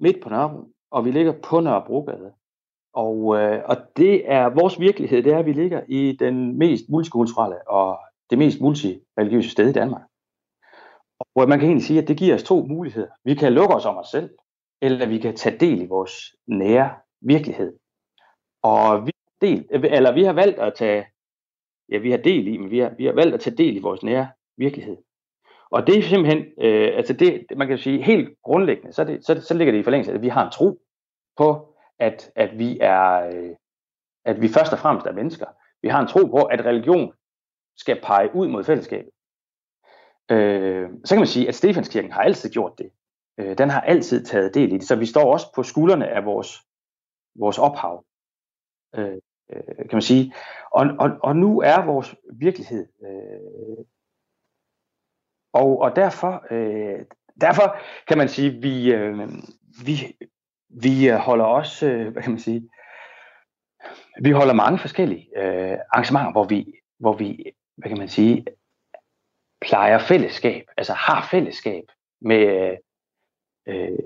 [0.00, 2.32] midt på Nørrebro, og vi ligger på Nørrebrogade.
[2.96, 6.84] Og, øh, og det er vores virkelighed, det er, at vi ligger i den mest
[6.88, 7.98] multikulturelle og
[8.30, 10.02] det mest multireligiøse sted i Danmark.
[11.34, 13.08] Og øh, man kan egentlig sige, at det giver os to muligheder.
[13.24, 14.30] Vi kan lukke os om os selv,
[14.82, 16.12] eller vi kan tage del i vores
[16.46, 17.72] nære virkelighed.
[18.62, 21.06] Og vi, har del, eller vi har valgt at tage,
[21.92, 23.80] ja, vi har del i, men vi har, vi har valgt at tage del i
[23.80, 24.96] vores nære virkelighed.
[25.70, 29.40] Og det er simpelthen, øh, altså det, man kan sige helt grundlæggende, så, det, så,
[29.40, 30.78] så ligger det i forlængelse af, at vi har en tro
[31.36, 33.54] på, at, at vi er, øh,
[34.24, 35.46] at vi først og fremmest er mennesker.
[35.82, 37.12] Vi har en tro på, at religion
[37.76, 39.10] skal pege ud mod fællesskabet.
[40.30, 42.90] Øh, så kan man sige, at Stefanskirken har altid gjort det.
[43.38, 46.24] Øh, den har altid taget del i det, så vi står også på skuldrene af
[46.24, 46.62] vores,
[47.34, 48.04] vores ophav,
[48.96, 49.16] øh,
[49.52, 50.34] øh, kan man sige.
[50.70, 53.84] Og, og, og nu er vores virkelighed øh,
[55.52, 57.04] og, og derfor, øh,
[57.40, 57.76] derfor
[58.08, 59.18] kan man sige, vi, øh,
[59.86, 59.94] vi,
[60.82, 62.68] vi øh, holder også, øh, hvad kan man sige,
[64.22, 66.66] vi holder mange forskellige øh, arrangementer, hvor vi,
[66.98, 67.44] hvor vi,
[67.76, 68.46] hvad kan man sige,
[69.60, 71.84] plejer fællesskab, altså har fællesskab
[72.20, 72.76] med, øh,
[73.66, 73.98] øh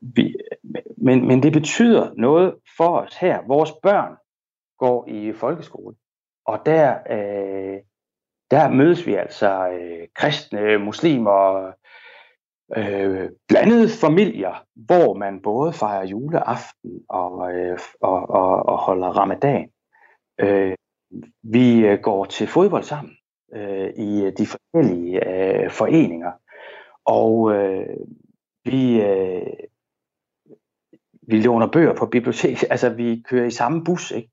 [0.00, 0.36] vi,
[0.96, 3.42] men, men det betyder noget for os her.
[3.46, 4.16] Vores børn
[4.78, 5.96] går i folkeskole,
[6.44, 7.80] og der, øh,
[8.50, 11.72] der mødes vi altså øh, kristne, muslimer,
[12.76, 19.68] øh, blandede familier, hvor man både fejrer juleaften og, øh, og, og, og holder ramadan.
[20.40, 20.74] Øh,
[21.42, 23.16] vi øh, går til fodbold sammen
[23.54, 26.32] øh, i øh, de forskellige øh, foreninger,
[27.04, 27.96] og øh,
[28.64, 29.46] vi, øh,
[31.22, 34.30] vi låner bøger på biblioteket, altså vi kører i samme bus, ikke?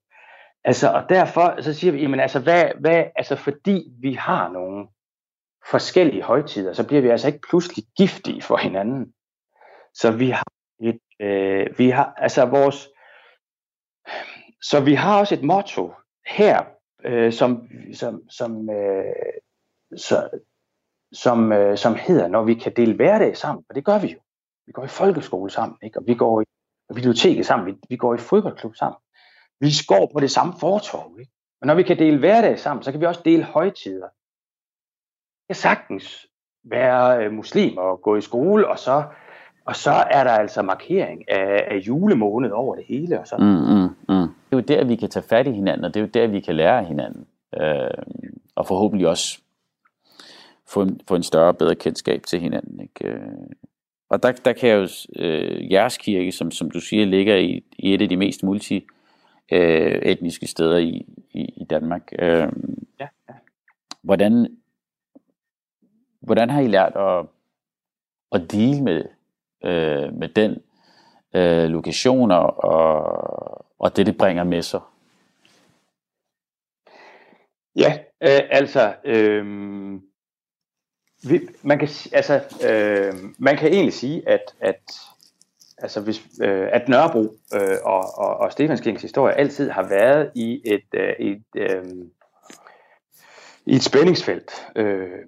[0.65, 4.87] Altså, og derfor så siger vi, jamen altså, hvad, hvad, altså fordi vi har nogle
[5.71, 9.13] forskellige højtider, så bliver vi altså ikke pludselig giftige for hinanden.
[9.93, 10.45] Så vi har
[10.81, 12.89] et, øh, vi har, altså vores,
[14.61, 15.93] så vi har også et motto
[16.27, 16.63] her,
[17.05, 19.13] øh, som, som, som, øh,
[19.97, 20.29] så,
[21.11, 24.19] som, øh, som hedder, når vi kan dele hverdag sammen, og det gør vi jo.
[24.65, 25.99] Vi går i folkeskole sammen, ikke?
[25.99, 26.45] og vi går i
[26.93, 28.97] biblioteket sammen, vi, vi går i fodboldklub sammen.
[29.59, 31.19] Vi går på det samme fortorv.
[31.19, 31.31] Ikke?
[31.61, 34.07] Men når vi kan dele hverdag sammen, så kan vi også dele højtider.
[35.47, 36.27] Kan sagtens
[36.63, 39.03] være øh, muslim og gå i skole, og så,
[39.65, 43.19] og så er der altså markering af, af julemåned over det hele.
[43.19, 43.35] Og så.
[43.37, 44.27] Mm, mm, mm.
[44.49, 46.27] Det er jo der, vi kan tage fat i hinanden, og det er jo der,
[46.27, 47.27] vi kan lære af hinanden.
[47.61, 48.03] Øh,
[48.55, 49.39] og forhåbentlig også
[50.67, 52.79] få en, få en større og bedre kendskab til hinanden.
[52.79, 53.07] Ikke?
[53.07, 53.27] Øh,
[54.09, 54.87] og der, der kan jeg jo,
[55.23, 58.87] øh, jeres kirke, som, som du siger, ligger i, i et af de mest multi
[59.51, 62.11] øh, etniske steder i, i, i Danmark.
[62.19, 62.49] Øh,
[62.99, 63.33] ja, ja.
[64.01, 64.57] Hvordan,
[66.23, 67.25] hvordan har I lært at,
[68.31, 69.05] at deal med,
[69.63, 70.61] øh, med den
[71.35, 74.79] øh, lokation og, og, og det, det bringer med sig?
[77.75, 79.45] Ja, øh, altså, øh,
[81.29, 84.81] vi, man, kan, altså øh, man kan egentlig sige, at, at,
[85.77, 90.61] altså hvis, øh, at Nørrebro øh, og, og, og Stefanskirkens historie altid har været i
[90.65, 91.85] et, øh, et, øh,
[93.65, 94.51] i et spændingsfelt.
[94.75, 95.19] Øh,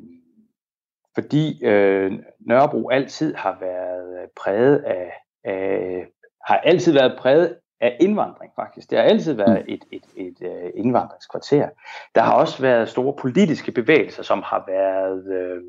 [1.16, 5.12] fordi øh, Nørrebro altid har været præget af,
[5.44, 6.06] af
[6.46, 8.90] har altid været præget af indvandring faktisk.
[8.90, 9.74] Det har altid været mm.
[9.74, 11.70] et, et, et, et øh, indvandringskvarter.
[12.16, 15.64] Der har også været store politiske bevægelser, som har været, øh,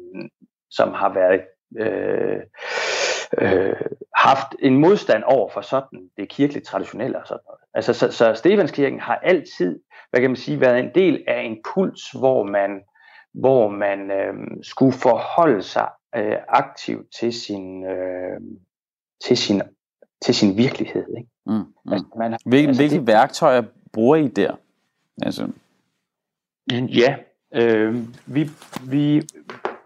[0.70, 1.40] som har været
[1.78, 2.40] øh,
[3.38, 3.76] øh,
[4.16, 7.61] haft en modstand over for sådan det kirkeligt traditionelle og sådan noget.
[7.74, 9.80] Altså, så, så Stefanskirken har altid,
[10.11, 12.80] hvad kan man sige, været en del af en puls, hvor man,
[13.37, 18.41] hvor man øh, skulle forholde sig øh, aktivt til sin, øh,
[19.24, 19.62] til sin
[20.24, 21.05] til sin virkelighed.
[21.16, 21.28] Ikke?
[21.47, 21.93] Mm, mm.
[21.93, 23.62] Altså, man, hvilke, altså, hvilke det, værktøjer
[23.93, 24.57] bruger I der?
[25.22, 25.49] Altså.
[26.72, 27.16] Ja,
[27.55, 27.95] øh,
[28.26, 28.51] vi,
[28.82, 29.22] vi,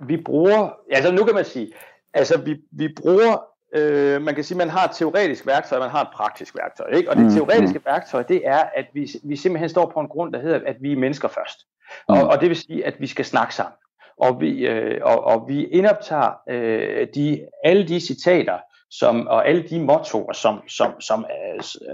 [0.01, 1.72] vi bruger, altså nu kan man sige,
[2.14, 3.44] altså vi, vi bruger,
[3.74, 6.90] øh, man kan sige, man har et teoretisk værktøj, og man har et praktisk værktøj.
[6.90, 7.11] Ikke?
[7.11, 7.84] Og det mm, teoretiske mm.
[7.86, 10.92] værktøj, det er, at vi, vi simpelthen står på en grund, der hedder, at vi
[10.92, 11.66] er mennesker først.
[12.09, 12.14] Mm.
[12.14, 13.74] Og, og det vil sige, at vi skal snakke sammen.
[14.16, 18.59] Og vi, øh, og, og vi indoptager øh, de, alle de citater,
[18.91, 21.26] som, og alle de mottoer, som, som, som,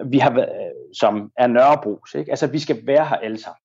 [0.00, 0.46] uh, vi har, uh,
[0.94, 2.14] som er Nørrebros.
[2.14, 2.30] Ikke?
[2.30, 3.60] Altså, vi skal være her alle sammen.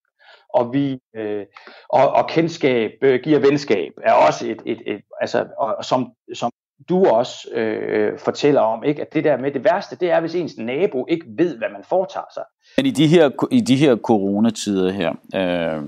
[0.53, 1.45] Og, vi, øh,
[1.89, 6.51] og, og kendskab øh, giver venskab er også et, et, et altså, og, som, som
[6.89, 9.01] du også øh, fortæller om, ikke?
[9.01, 11.83] at det der med det værste, det er, hvis ens nabo ikke ved, hvad man
[11.89, 12.43] foretager sig.
[12.77, 15.83] Men i de her, i de her coronatider her, øh,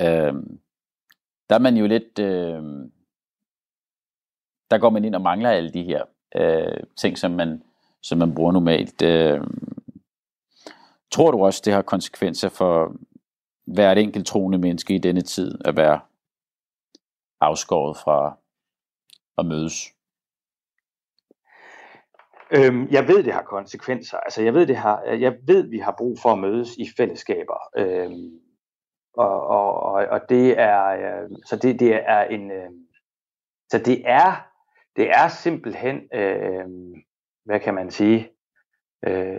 [0.00, 0.34] øh,
[1.48, 2.62] der er man jo lidt, øh,
[4.70, 6.04] der går man ind og mangler alle de her
[6.36, 7.62] øh, ting, som man,
[8.02, 9.02] som man bruger normalt.
[9.02, 9.40] Øh,
[11.10, 12.96] tror du også, det har konsekvenser for
[13.66, 16.00] hvert enkelt troende menneske i denne tid at være
[17.40, 18.38] afskåret fra
[19.38, 19.92] at mødes?
[22.50, 24.16] Øhm, jeg ved, det har konsekvenser.
[24.16, 27.58] Altså, jeg ved, det har, jeg ved, vi har brug for at mødes i fællesskaber.
[27.76, 28.40] Øhm,
[29.16, 32.70] og, og, og, og det er, øh, så det, det er en, øh,
[33.70, 34.46] så det er
[34.96, 36.64] det er simpelthen, øh,
[37.44, 38.30] hvad kan man sige,
[39.06, 39.36] øh,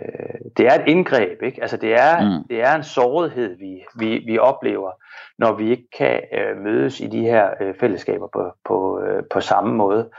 [0.56, 1.62] det er et indgreb, ikke?
[1.62, 2.48] Altså det er, mm.
[2.48, 4.90] det er en sårighed, vi, vi, vi oplever,
[5.38, 9.40] når vi ikke kan øh, mødes i de her øh, fællesskaber på, på, øh, på
[9.40, 10.10] samme måde.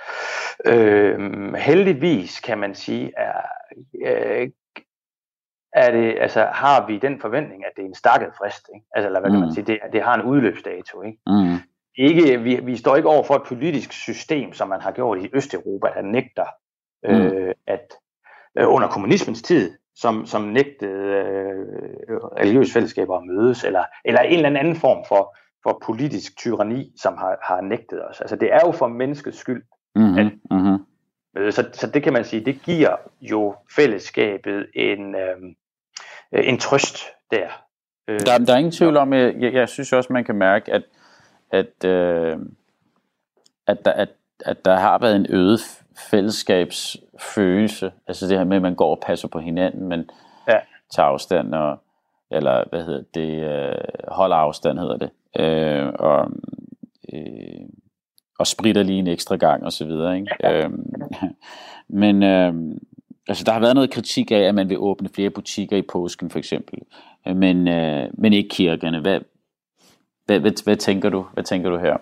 [0.66, 3.42] Øh, heldigvis kan man sige, er,
[4.06, 4.50] øh,
[5.74, 8.86] er det, altså, har vi den forventning, at det er en stakket frist, ikke?
[8.96, 9.54] Altså, eller hvad kan man mm.
[9.54, 11.20] sige, det, det har en udløbsdato, ikke?
[11.28, 11.58] Mm
[12.00, 15.30] ikke, vi, vi står ikke over for et politisk system, som man har gjort i
[15.34, 16.46] Østeuropa, der nægter,
[17.04, 17.10] mm.
[17.10, 17.94] øh, at
[18.58, 21.14] øh, under kommunismens tid, som, som nægtede
[22.10, 26.92] øh, religiøse fællesskaber at mødes, eller, eller en eller anden form for, for politisk tyranni,
[27.02, 28.22] som har, har nægtet os.
[28.22, 29.64] Altså det er jo for menneskets skyld.
[29.96, 30.18] Mm-hmm.
[30.18, 30.86] At, mm-hmm.
[31.36, 35.38] Så, så det kan man sige, det giver jo fællesskabet en, øh,
[36.32, 36.98] en trøst
[37.32, 37.48] der.
[38.08, 40.84] Der, der er ingen tvivl om, jeg, jeg synes også, man kan mærke, at
[41.52, 42.38] at, øh,
[43.68, 44.10] at, der, at,
[44.46, 45.60] at der har været en øget
[46.12, 47.92] fællesskabsfølelse.
[48.08, 50.10] Altså det her med, at man går og passer på hinanden, men
[50.48, 50.60] ja.
[50.92, 51.78] tager afstand, og,
[52.32, 53.76] eller hvad hedder det, øh,
[54.08, 55.10] holder afstand hedder det,
[55.40, 56.32] øh, og,
[57.14, 57.70] øh,
[58.40, 60.16] og spritter lige en ekstra gang og så videre.
[60.18, 60.36] Ikke?
[60.44, 60.66] Ja.
[60.66, 60.70] Øh,
[62.04, 62.54] men øh,
[63.28, 66.30] altså der har været noget kritik af, at man vil åbne flere butikker i påsken
[66.30, 66.80] for eksempel,
[67.26, 69.00] men, øh, men ikke kirkerne.
[69.00, 69.20] Hvad,
[70.26, 71.26] hvad, hvad, hvad, tænker du?
[71.34, 71.98] Hvad tænker du her?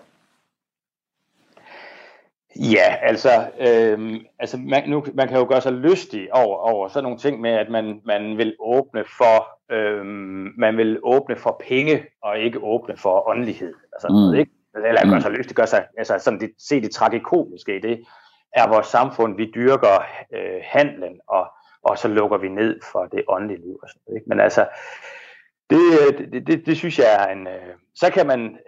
[2.56, 7.02] Ja, altså, øhm, altså man, nu, man kan jo gøre sig lystig over, over sådan
[7.02, 12.04] nogle ting med, at man, man vil åbne for øhm, man vil åbne for penge
[12.22, 13.74] og ikke åbne for åndelighed.
[13.92, 14.38] Altså, mm.
[14.38, 14.50] ikke?
[14.74, 15.20] Eller gøre mm.
[15.20, 18.04] sig lystig, gøre sig, altså sådan det, se det tragikomiske i det,
[18.52, 20.04] er vores samfund, vi dyrker
[20.34, 21.52] øh, handlen, og,
[21.82, 23.78] og så lukker vi ned for det åndelige liv.
[23.82, 24.28] Og sådan, ikke?
[24.28, 24.68] Men altså,
[25.70, 27.48] Det, det, det, det synes jeg er en,
[27.94, 28.58] så kan man,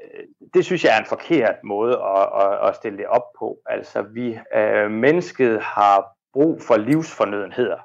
[0.54, 3.58] det synes jeg er en forkert måde at, at, at stille det op på.
[3.66, 7.78] Altså vi, øh, mennesket har brug for livsfornødenheder.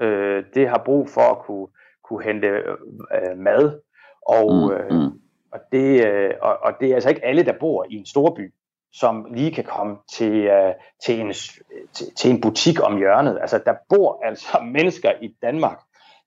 [0.00, 1.68] Øh, det har brug for at kunne,
[2.04, 3.80] kunne hente øh, mad,
[4.26, 5.12] og, mm, øh, mm.
[5.56, 8.52] Og, det, øh, og, og det er altså ikke alle, der bor i en storby,
[8.92, 10.72] som lige kan komme til, øh,
[11.04, 11.32] til, en,
[11.92, 13.38] til, til en butik om hjørnet.
[13.40, 15.78] Altså der bor altså mennesker i Danmark,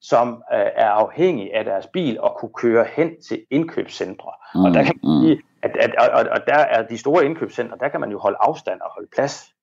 [0.02, 4.32] som øh, er afhængige af deres bil og kunne køre hen til indkøbscentre.
[4.56, 5.22] Mm, og der kan man mm.
[5.22, 8.38] sige, at, at, og, og der er de store indkøbscentre, der kan man jo holde
[8.40, 9.54] afstand og holde plads.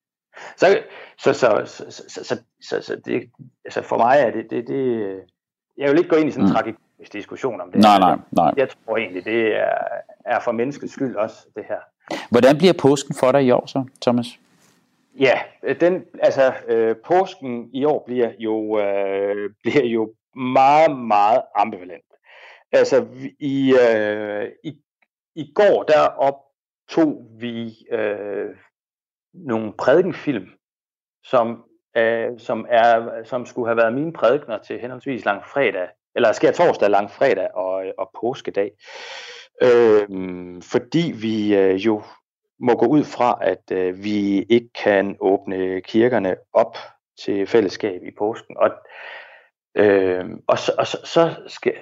[0.56, 0.78] Så,
[1.18, 3.30] så, så, så, så, så, så, så det,
[3.64, 5.20] altså for mig er det, det, det,
[5.78, 6.76] jeg vil ikke gå ind i sådan en mm.
[6.96, 7.80] Tragisk diskussion om det.
[7.80, 8.52] Nej, nej, nej.
[8.56, 9.78] Jeg tror egentlig, det er,
[10.24, 11.80] er for menneskets skyld også, det her.
[12.30, 14.26] Hvordan bliver påsken for dig i år så, Thomas?
[15.18, 15.40] Ja,
[15.80, 22.02] den, altså øh, påsken i år bliver jo, øh, bliver jo meget, meget ambivalent.
[22.72, 23.06] Altså
[23.38, 24.76] i, øh, i,
[25.34, 28.56] i går der optog vi øh,
[29.34, 30.48] nogle prædikenfilm,
[31.24, 31.64] som,
[31.96, 36.52] øh, som, er, som skulle have været mine prædikner til henholdsvis lang fredag, eller sker
[36.52, 38.70] torsdag, lang fredag og, og påskedag.
[39.62, 40.08] Øh,
[40.62, 42.02] fordi vi øh, jo
[42.60, 46.76] må gå ud fra, at øh, vi ikke kan åbne kirkerne op
[47.24, 48.56] til fællesskab i påsken.
[48.56, 48.70] Og,
[49.74, 51.74] øh, og, så, og så, så skal,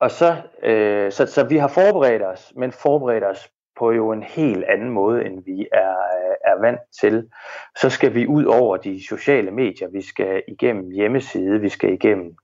[0.00, 4.22] og så, øh, så, så vi har forberedt os, men forberedt os på jo en
[4.22, 7.28] helt anden måde, end vi er, øh, er vant til.
[7.76, 12.36] Så skal vi ud over de sociale medier, vi skal igennem hjemmeside, vi skal igennem,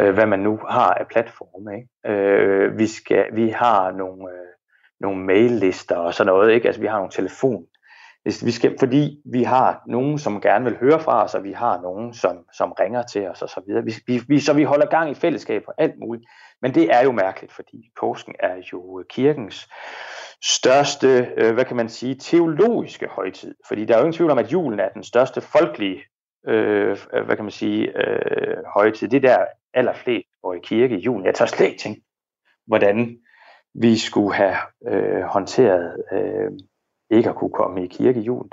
[0.00, 1.76] øh, hvad man nu har af platforme.
[1.76, 2.16] Ikke?
[2.22, 4.46] Øh, vi, skal, vi har nogle, øh,
[5.00, 6.66] nogle maillister og sådan noget, ikke?
[6.66, 7.66] altså vi har nogle telefon.
[8.24, 11.80] Vi skal, fordi vi har nogen, som gerne vil høre fra os, og vi har
[11.80, 13.84] nogen, som, som ringer til os og så videre.
[13.84, 16.24] Vi, vi, så vi holder gang i fællesskab og alt muligt.
[16.62, 19.68] Men det er jo mærkeligt, fordi påsken er jo kirkens
[20.42, 23.54] største, øh, hvad kan man sige, teologiske højtid.
[23.68, 26.02] Fordi der er jo ingen tvivl om, at julen er den største folkelige,
[26.48, 29.08] øh, øh hvad kan man sige, øh, højtid.
[29.08, 29.44] Det er der
[29.74, 31.26] allerflest går i kirke i julen.
[31.26, 32.02] Jeg tager slet ikke tænke,
[32.66, 33.18] hvordan
[33.74, 34.56] vi skulle have
[34.88, 36.50] øh, håndteret øh,
[37.10, 38.52] ikke at kunne komme i kirke i julen.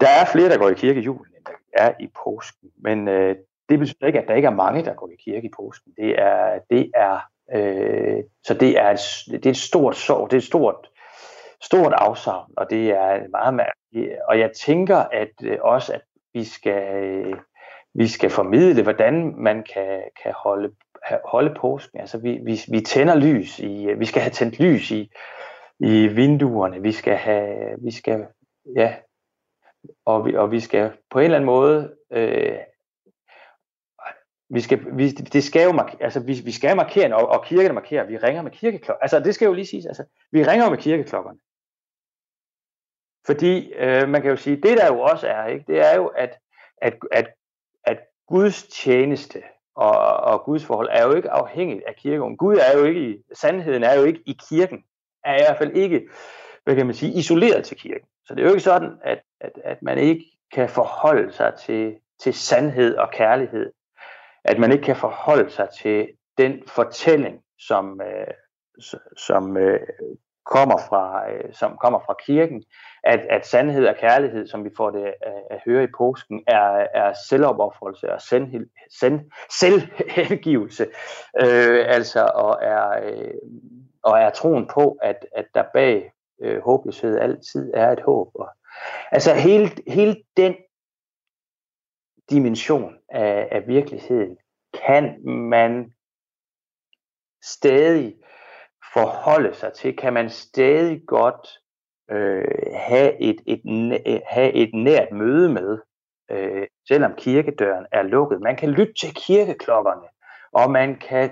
[0.00, 2.70] Der er flere, der går i kirke i julen, end der er i påsken.
[2.76, 3.36] Men øh,
[3.68, 5.92] det betyder ikke, at der ikke er mange, der går i kirke i påsken.
[5.96, 7.18] Det er, det er,
[7.54, 9.00] øh, så det er, et,
[9.32, 10.88] det er et stort sorg, det er et stort,
[11.62, 14.18] stort afsavn, og det er meget mærkeligt.
[14.28, 16.02] Og jeg tænker at øh, også, at
[16.34, 17.36] vi skal, øh,
[17.94, 20.74] vi skal formidle, hvordan man kan, kan holde,
[21.24, 22.00] holde påsken.
[22.00, 25.10] Altså vi, vi, vi tænder lys i, vi skal have tændt lys i,
[25.80, 28.26] i vinduerne, vi skal have, vi skal,
[28.76, 28.94] ja,
[30.06, 32.58] og vi, og vi skal på en eller anden måde øh,
[34.50, 37.74] vi skal, vi, det skal jo markere, altså vi, vi skal markere, og, og kirkerne
[37.74, 39.02] markerer, vi ringer med kirkeklokker.
[39.02, 41.38] Altså det skal jo lige siges, altså vi ringer med kirkeklokkerne.
[43.26, 46.06] Fordi øh, man kan jo sige, det der jo også er, ikke, det er jo,
[46.06, 46.38] at,
[46.82, 47.26] at, at, at
[48.28, 49.42] Guds tjeneste
[49.74, 52.36] og, og Guds forhold er jo ikke afhængigt af kirken.
[52.36, 54.84] Gud er jo ikke i, sandheden er jo ikke i kirken,
[55.24, 56.08] er i hvert fald ikke,
[56.64, 58.08] hvad kan man sige, isoleret til kirken.
[58.26, 61.96] Så det er jo ikke sådan, at, at, at man ikke kan forholde sig til,
[62.20, 63.72] til sandhed og kærlighed
[64.44, 66.08] at man ikke kan forholde sig til
[66.38, 68.34] den fortælling, som, øh,
[69.16, 69.80] som øh,
[70.48, 72.64] kommer fra øh, som kommer fra kirken,
[73.04, 75.14] at, at sandhed og kærlighed, som vi får det at,
[75.50, 78.66] at høre i påsken, er, er selvopoffrelse og send,
[79.00, 79.20] send,
[79.50, 80.86] selvhengivelse,
[81.42, 83.34] øh, altså og er, øh,
[84.02, 88.28] og er troen på, at, at der bag øh, håbløshed altid er et håb.
[88.34, 88.48] Og,
[89.12, 90.54] altså hele, hele den
[92.30, 94.36] dimension af, af virkeligheden,
[94.86, 95.92] kan man
[97.42, 98.14] stadig
[98.98, 101.48] forholde sig til, kan man stadig godt
[102.10, 102.44] øh,
[102.74, 103.62] have, et, et,
[104.06, 105.78] øh, have et nært møde med,
[106.30, 108.40] øh, selvom kirkedøren er lukket.
[108.40, 110.08] Man kan lytte til kirkeklokkerne,
[110.52, 111.30] og man kan,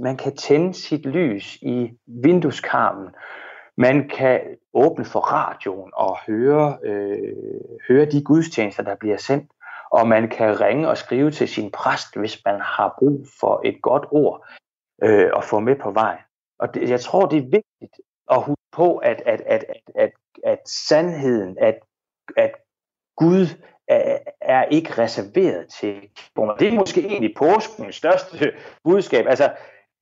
[0.00, 3.08] man kan tænde sit lys i vindueskarmen.
[3.76, 4.40] Man kan
[4.74, 7.34] åbne for radioen og høre, øh,
[7.88, 9.52] høre de gudstjenester, der bliver sendt
[9.90, 13.82] og man kan ringe og skrive til sin præst, hvis man har brug for et
[13.82, 14.46] godt ord
[15.02, 16.18] øh, og få med på vej.
[16.58, 18.00] Og det, jeg tror, det er vigtigt
[18.30, 20.10] at huske på, at, at, at, at, at,
[20.44, 21.78] at sandheden, at,
[22.36, 22.52] at
[23.16, 23.46] Gud
[23.88, 26.00] er, er ikke reserveret til
[26.58, 28.52] Det er måske egentlig påskens største
[28.84, 29.26] budskab.
[29.26, 29.52] Altså,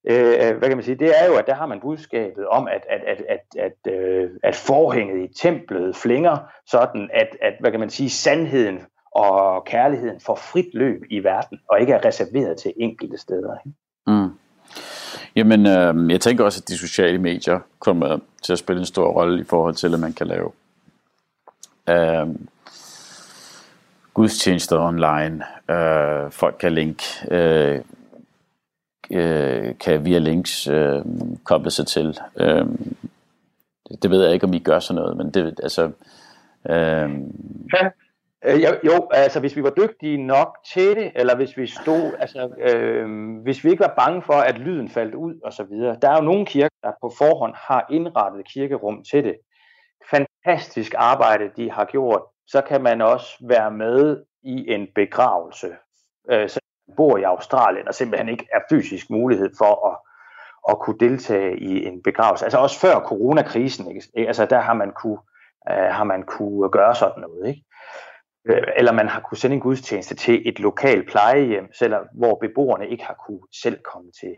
[0.05, 2.87] øh, hvad kan man sige, det er jo, at der har man budskabet om, at,
[2.89, 6.37] at, at, at, at, øh, at forhænget i templet flinger,
[6.67, 8.81] sådan at, at, hvad kan man sige, sandheden
[9.11, 13.57] og kærligheden får frit løb i verden, og ikke er reserveret til enkelte steder.
[14.07, 14.46] Mm.
[15.37, 19.09] Jamen, øh, jeg tænker også, at de sociale medier kommer til at spille en stor
[19.09, 20.51] rolle i forhold til, at man kan lave
[21.89, 22.27] øh,
[24.15, 25.45] gudstjenester online.
[25.71, 27.81] Øh, folk kan link, øh,
[29.11, 31.03] øh, kan via links øh,
[31.45, 32.19] koble sig til.
[32.37, 32.67] Øh,
[34.03, 35.91] det ved jeg ikke, om I gør sådan noget, men det, altså...
[36.69, 37.11] Øh,
[37.73, 37.89] ja.
[38.47, 42.13] Øh, jo, jo, altså hvis vi var dygtige nok til det, eller hvis vi stod,
[42.19, 43.09] altså øh,
[43.43, 45.97] hvis vi ikke var bange for, at lyden faldt ud og så videre.
[46.03, 49.37] Der er jo nogle kirker, der på forhånd har indrettet kirkerum til det.
[50.11, 52.23] Fantastisk arbejde, de har gjort.
[52.47, 55.77] Så kan man også være med i en begravelse.
[56.31, 56.61] Øh, så
[56.97, 59.99] bor i Australien og simpelthen ikke er fysisk mulighed for at,
[60.69, 62.45] at kunne deltage i en begravelse.
[62.45, 64.29] Altså også før coronakrisen, ikke?
[64.29, 65.19] Altså der har man kunne,
[65.71, 67.66] øh, har man kunne gøre sådan noget, ikke?
[68.49, 72.89] Øh, eller man har kunne sende en gudstjeneste til et lokalt plejehjem, selvom, hvor beboerne
[72.89, 74.37] ikke har kunne selv komme til.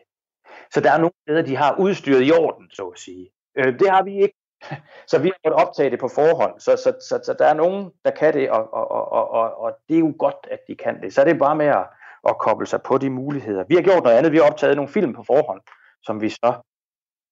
[0.70, 3.30] Så der er nogle steder, de har udstyret i orden, så at sige.
[3.58, 4.34] Øh, det har vi ikke.
[5.10, 6.60] Så vi har måttet optage det på forhånd.
[6.60, 9.72] Så, så, så, så der er nogen, der kan det, og, og, og, og, og
[9.88, 11.14] det er jo godt, at de kan det.
[11.14, 11.86] Så er det bare med at,
[12.28, 13.64] at koble sig på de muligheder.
[13.68, 14.32] Vi har gjort noget andet.
[14.32, 15.60] Vi har optaget nogle film på forhånd,
[16.02, 16.54] som vi så,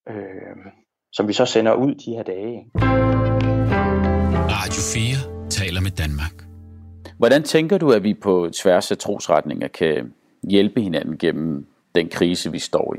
[0.09, 0.57] øh,
[1.13, 2.71] som vi så sender ud de her dage.
[4.57, 6.46] Radio 4 taler med Danmark.
[7.19, 12.53] Hvordan tænker du, at vi på tværs af trosretninger kan hjælpe hinanden gennem den krise,
[12.53, 12.99] vi står i?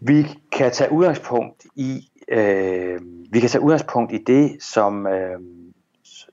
[0.00, 3.00] Vi kan tage udgangspunkt i øh,
[3.32, 5.40] vi kan tage udgangspunkt i det, som øh,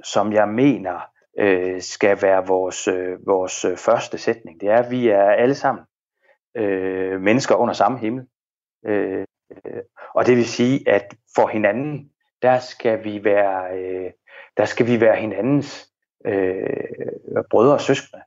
[0.03, 0.99] som jeg mener
[1.39, 4.61] øh, skal være vores øh, vores øh, første sætning.
[4.61, 5.83] Det er, at vi er alle sammen
[6.57, 8.25] øh, mennesker under samme himmel.
[8.85, 9.25] Øh,
[10.15, 12.09] og det vil sige, at for hinanden
[12.43, 14.11] der skal vi være, øh,
[14.57, 15.89] der skal vi være hinandens
[16.25, 18.23] øh, brødre og søskende.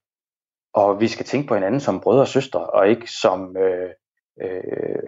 [0.73, 3.91] Og vi skal tænke på hinanden som brødre og søstre, og ikke som øh,
[4.43, 5.03] øh,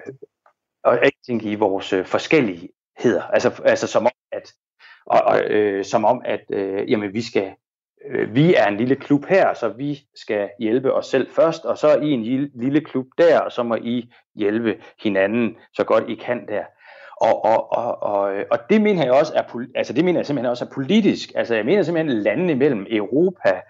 [0.85, 3.23] og ikke tænke i vores øh, forskelligheder.
[3.33, 4.53] Altså, altså som om, at,
[5.07, 7.55] og, og, øh, som om, at øh, jamen, vi skal
[8.05, 11.79] øh, vi er en lille klub her, så vi skal hjælpe os selv først, og
[11.79, 15.85] så er I en lille, lille klub der, og så må I hjælpe hinanden så
[15.85, 16.65] godt I kan der.
[17.21, 20.51] Og, og, og, og, og det mener jeg også er, altså det mener jeg simpelthen
[20.51, 21.33] også er politisk.
[21.35, 23.61] Altså jeg mener simpelthen landene imellem Europa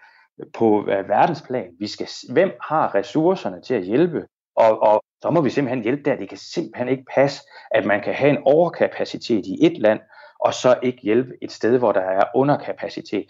[0.54, 1.70] på uh, verdensplan.
[1.78, 4.26] Vi skal, hvem har ressourcerne til at hjælpe?
[4.56, 6.16] Og, og så må vi simpelthen hjælpe der.
[6.16, 10.00] Det kan simpelthen ikke passe, at man kan have en overkapacitet i et land,
[10.40, 13.26] og så ikke hjælpe et sted, hvor der er underkapacitet.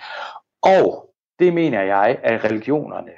[0.63, 3.13] Og det mener jeg, at religionerne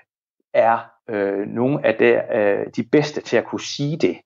[0.54, 0.78] er
[1.10, 4.16] øh, nogle af de, øh, de bedste til at kunne sige det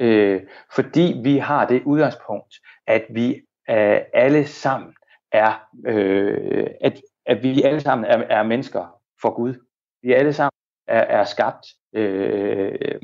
[0.00, 0.42] øh,
[0.74, 2.54] fordi vi har det udgangspunkt,
[2.86, 3.34] at vi
[3.70, 4.94] øh, alle sammen
[5.32, 9.54] er, øh, at, at vi alle sammen er, er mennesker for Gud.
[10.02, 13.00] Vi alle sammen er, er skabt øh,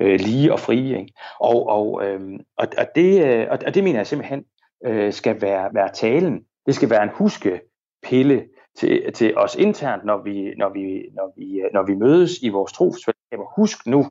[0.00, 0.98] øh, lige og frie.
[0.98, 1.12] Ikke?
[1.40, 4.44] Og, og, øh, og, og, det, øh, og det mener jeg simpelthen
[4.84, 6.44] øh, skal være, være talen.
[6.66, 11.60] Det skal være en huskepille til, til os internt, når vi, når vi, når vi,
[11.60, 13.54] øh, når vi mødes i vores trosfællesskaber.
[13.56, 14.08] Husk nu,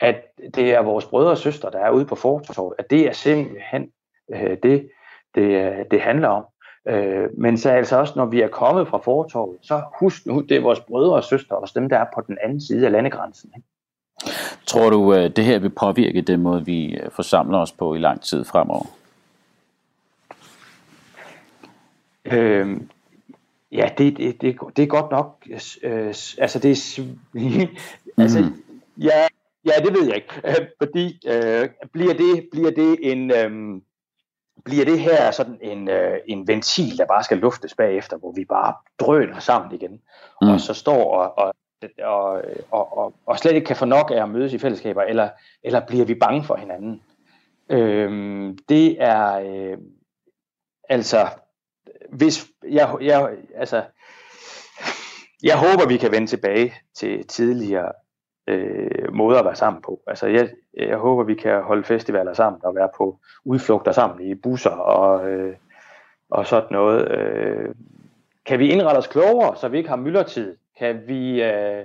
[0.00, 0.24] at
[0.54, 3.90] det er vores brødre og søstre, der er ude på fortorvet, at det er simpelthen
[4.34, 4.90] øh, det,
[5.34, 6.44] det, det handler om.
[6.88, 10.56] Øh, men så altså også, når vi er kommet fra fortorvet, så husk nu, det
[10.56, 13.50] er vores brødre og søstre, også dem, der er på den anden side af landegrænsen.
[13.56, 13.68] Ikke?
[14.66, 17.98] Tror du, øh, det her vil påvirke den måde, vi øh, forsamler os på i
[17.98, 18.86] lang tid fremover?
[22.24, 22.80] Øh,
[23.72, 25.46] ja, det, det, det, det er godt nok.
[25.82, 26.06] Øh,
[26.38, 27.06] altså, det er...
[28.22, 28.62] altså, mm.
[28.96, 29.26] ja,
[29.64, 33.30] Ja, det ved jeg ikke, øh, fordi øh, bliver, det, bliver det en...
[33.30, 33.80] Øh,
[34.64, 38.44] bliver det her sådan en, øh, en ventil, der bare skal luftes bagefter, hvor vi
[38.44, 40.00] bare drøner sammen igen,
[40.42, 40.48] mm.
[40.48, 41.54] og så står og, og,
[42.04, 45.28] og, og, og, og slet ikke kan få nok af at mødes i fællesskaber, eller,
[45.62, 47.02] eller bliver vi bange for hinanden?
[47.70, 48.10] Øh,
[48.68, 49.78] det er øh,
[50.88, 51.28] altså,
[52.12, 53.84] hvis jeg, jeg, altså,
[55.42, 57.92] jeg håber, vi kan vende tilbage til tidligere
[58.48, 60.00] øh, måder at være sammen på.
[60.06, 64.34] Altså jeg, jeg håber, vi kan holde festivaler sammen og være på udflugter sammen i
[64.34, 65.54] busser og, øh,
[66.30, 67.10] og sådan noget.
[67.10, 67.74] Øh,
[68.46, 70.56] kan vi indrette os klogere, så vi ikke har myldretid?
[70.78, 71.84] Kan vi, øh,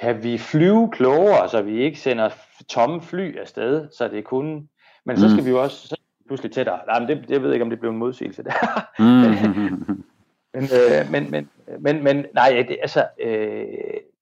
[0.00, 2.30] kan vi flyve klogere, så vi ikke sender
[2.68, 4.68] tomme fly afsted, så det kun...
[5.04, 5.46] Men så skal mm.
[5.46, 5.96] vi jo også så
[6.26, 6.78] pludselig tættere.
[6.86, 8.52] Nej, men det, jeg ved ikke, om det bliver en modsigelse der.
[8.98, 9.04] Mm.
[10.54, 11.48] men, øh, men, men,
[11.80, 13.66] men, men nej, det, altså, øh,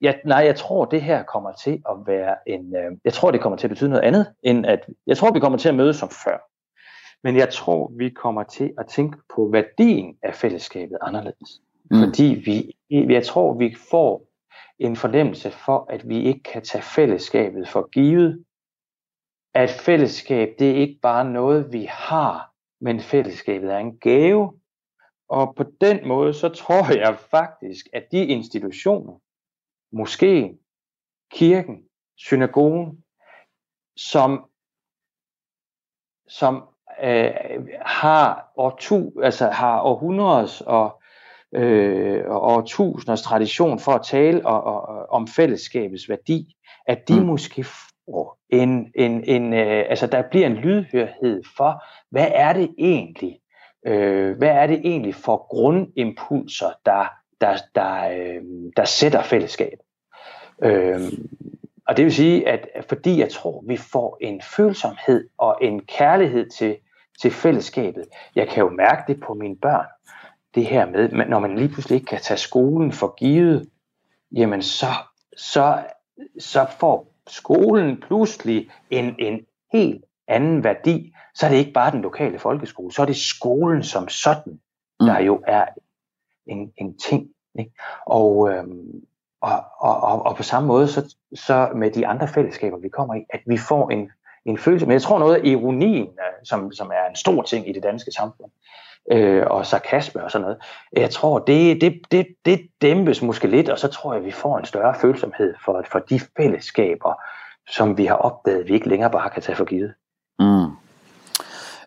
[0.00, 2.76] ja, nej, jeg tror, det her kommer til at være en...
[2.76, 4.86] Øh, jeg tror, det kommer til at betyde noget andet, end at...
[5.06, 6.38] Jeg tror, vi kommer til at mødes som før.
[7.24, 11.60] Men jeg tror, vi kommer til at tænke på værdien af fællesskabet anderledes.
[11.90, 11.98] Mm.
[11.98, 12.76] Fordi vi,
[13.12, 14.28] jeg tror, vi får
[14.78, 18.44] en fornemmelse for, at vi ikke kan tage fællesskabet for givet.
[19.54, 24.52] At fællesskab, det er ikke bare noget, vi har, men fællesskabet er en gave.
[25.28, 29.20] Og på den måde, så tror jeg faktisk, at de institutioner,
[29.92, 30.58] måske
[31.30, 31.82] kirken,
[32.16, 33.04] synagogen,
[33.96, 34.44] som,
[36.28, 36.68] som
[37.02, 37.30] øh,
[37.80, 41.02] har, årtu, altså har århundredes og,
[41.52, 46.56] øh, og årtusinders tradition for at tale og, og, om fællesskabets værdi,
[46.86, 47.26] at de mm.
[47.26, 52.74] måske får en, en, en øh, altså der bliver en lydhørhed for, hvad er det
[52.78, 53.40] egentlig,
[53.88, 57.06] øh, hvad er det egentlig for grundimpulser, der,
[57.40, 58.42] der, der, øh,
[58.76, 59.78] der sætter fællesskab.
[60.62, 61.00] Øh,
[61.86, 66.50] og det vil sige, at fordi jeg tror, vi får en følsomhed og en kærlighed
[66.50, 66.76] til,
[67.20, 68.04] til fællesskabet.
[68.34, 69.86] Jeg kan jo mærke det på mine børn.
[70.54, 73.68] Det her med, når man lige pludselig ikke kan tage skolen for givet,
[74.32, 74.86] jamen så,
[75.36, 75.78] så,
[76.38, 81.14] så får skolen pludselig en, en helt anden værdi.
[81.34, 84.60] Så er det ikke bare den lokale folkeskole, så er det skolen som sådan,
[85.00, 85.26] der mm.
[85.26, 85.64] jo er
[86.46, 87.28] en, en ting.
[87.58, 87.72] Ikke?
[88.06, 89.04] Og, øhm,
[89.40, 93.14] og, og, og, og på samme måde, så, så med de andre fællesskaber, vi kommer
[93.14, 94.10] i, at vi får en,
[94.44, 94.86] en følelse.
[94.86, 97.82] Men jeg tror noget af ironien, øh, som, som er en stor ting i det
[97.82, 98.50] danske samfund,
[99.12, 100.58] øh, og sarkasme og sådan noget,
[100.92, 104.58] jeg tror, det, det, det, det dæmpes måske lidt, og så tror jeg, vi får
[104.58, 107.14] en større følsomhed for, for de fællesskaber,
[107.68, 109.94] som vi har opdaget, vi ikke længere bare kan tage for givet.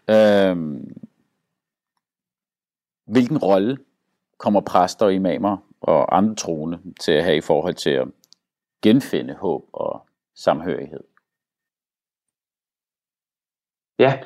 [0.10, 1.02] Øhm.
[3.06, 3.78] Hvilken rolle
[4.38, 8.08] kommer præster og imamer og andre troende til at have i forhold til at
[8.82, 11.04] genfinde håb og samhørighed?
[14.00, 14.20] Ja,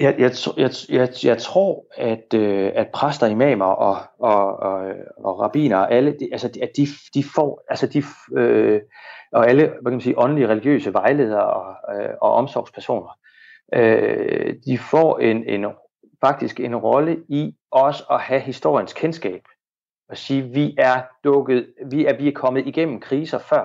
[0.00, 5.40] jeg, jeg, jeg, jeg, jeg tror, at, øh, at præster, imamer og, og, og, og
[5.40, 8.02] rabbiner, alle, de, altså, at de, de får, altså de,
[8.36, 8.80] øh,
[9.32, 13.18] og alle hvad kan man sige, åndelige religiøse vejledere og, øh, og omsorgspersoner,
[13.74, 15.66] øh, de får en, en,
[16.20, 19.42] faktisk en rolle i også at have historiens kendskab
[20.08, 23.58] og sige, vi er dukket, vi er, vi er kommet igennem kriser før.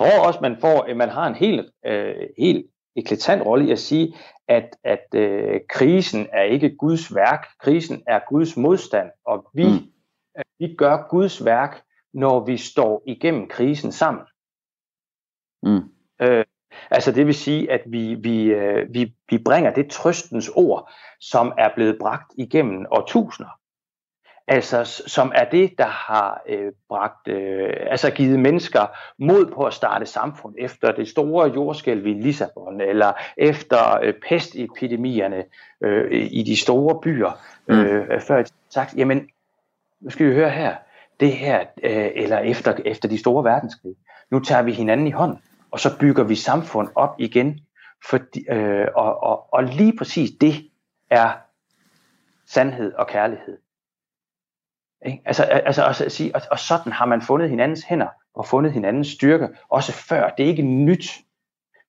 [0.00, 2.66] Jeg tror også, man får, man har en helt, øh, helt
[2.96, 4.14] eklatant rolle i at sige,
[4.48, 9.92] at, at øh, krisen er ikke Guds værk, krisen er Guds modstand, og vi, mm.
[10.58, 11.82] vi gør Guds værk,
[12.14, 14.24] når vi står igennem krisen sammen.
[15.62, 15.80] Mm.
[16.22, 16.44] Øh,
[16.90, 21.52] altså det vil sige, at vi, vi, øh, vi, vi bringer det trøstens ord, som
[21.58, 23.50] er blevet bragt igennem årtusinder.
[24.46, 28.86] Altså som er det, der har øh, bragt, øh, altså givet mennesker
[29.18, 35.44] mod på at starte samfund efter det store jordskælv i Lissabon, eller efter øh, pestepidemierne
[35.80, 37.74] øh, i de store byer, mm.
[37.74, 39.28] øh, før sagt, jamen,
[40.00, 40.74] nu skal vi høre her,
[41.20, 43.94] det her, øh, eller efter, efter de store verdenskrig,
[44.30, 45.36] nu tager vi hinanden i hånd,
[45.74, 47.60] og så bygger vi samfund op igen,
[48.08, 50.70] fordi, øh, og, og, og lige præcis det
[51.10, 51.32] er
[52.46, 53.58] sandhed og kærlighed.
[55.06, 55.22] Ikke?
[55.24, 58.72] Altså, altså altså at sige, og, og sådan har man fundet hinandens hænder og fundet
[58.72, 60.28] hinandens styrke, også før.
[60.28, 61.06] Det er ikke nyt.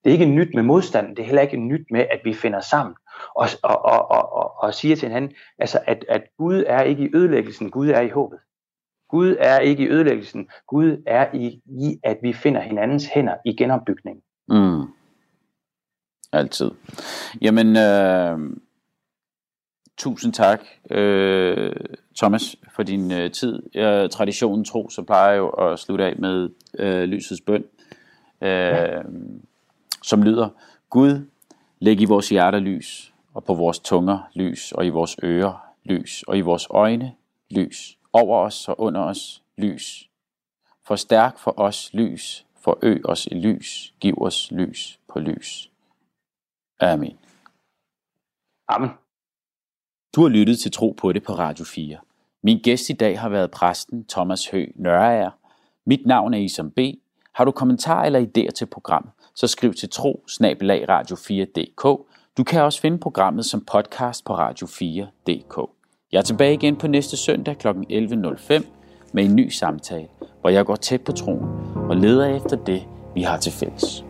[0.03, 2.59] Det er ikke nyt med modstanden, det er heller ikke nyt med, at vi finder
[2.59, 2.95] sammen
[3.35, 7.03] og, og, og, og, og, og siger til hinanden, altså at, at Gud er ikke
[7.03, 8.39] i ødelæggelsen, Gud er i håbet.
[9.09, 13.55] Gud er ikke i ødelæggelsen, Gud er i, i at vi finder hinandens hænder i
[13.55, 14.23] genopbygningen.
[14.47, 14.81] Mm.
[16.33, 16.71] Altid.
[17.41, 18.39] Jamen, øh,
[19.97, 21.75] tusind tak, øh,
[22.17, 23.63] Thomas, for din øh, tid.
[23.73, 26.49] Jeg, traditionen tro, så plejer jeg jo at slutte af med
[26.79, 27.63] øh, lysets bøn,
[28.41, 29.01] øh, ja.
[30.03, 30.49] som lyder,
[30.89, 31.25] Gud,
[31.79, 36.23] læg i vores hjerter lys, og på vores tunger lys, og i vores ører lys,
[36.27, 37.11] og i vores øjne
[37.51, 40.09] lys, over os og under os lys.
[40.83, 45.71] Forstærk for os lys, forøg os i lys, giv os lys på lys.
[46.79, 47.17] Amen.
[48.67, 48.89] Amen.
[50.15, 51.97] Du har lyttet til Tro på det på Radio 4.
[52.43, 55.31] Min gæst i dag har været præsten Thomas Hø Nørager.
[55.85, 56.79] Mit navn er Isam B.
[57.33, 62.61] Har du kommentarer eller idéer til programmet, så skriv til tro radio 4dk Du kan
[62.61, 65.74] også finde programmet som podcast på radio4.dk.
[66.15, 67.67] Jeg er tilbage igen på næste søndag kl.
[67.67, 68.63] 11.05
[69.13, 70.07] med en ny samtale,
[70.41, 71.45] hvor jeg går tæt på troen
[71.89, 72.83] og leder efter det,
[73.15, 74.05] vi har til fælles.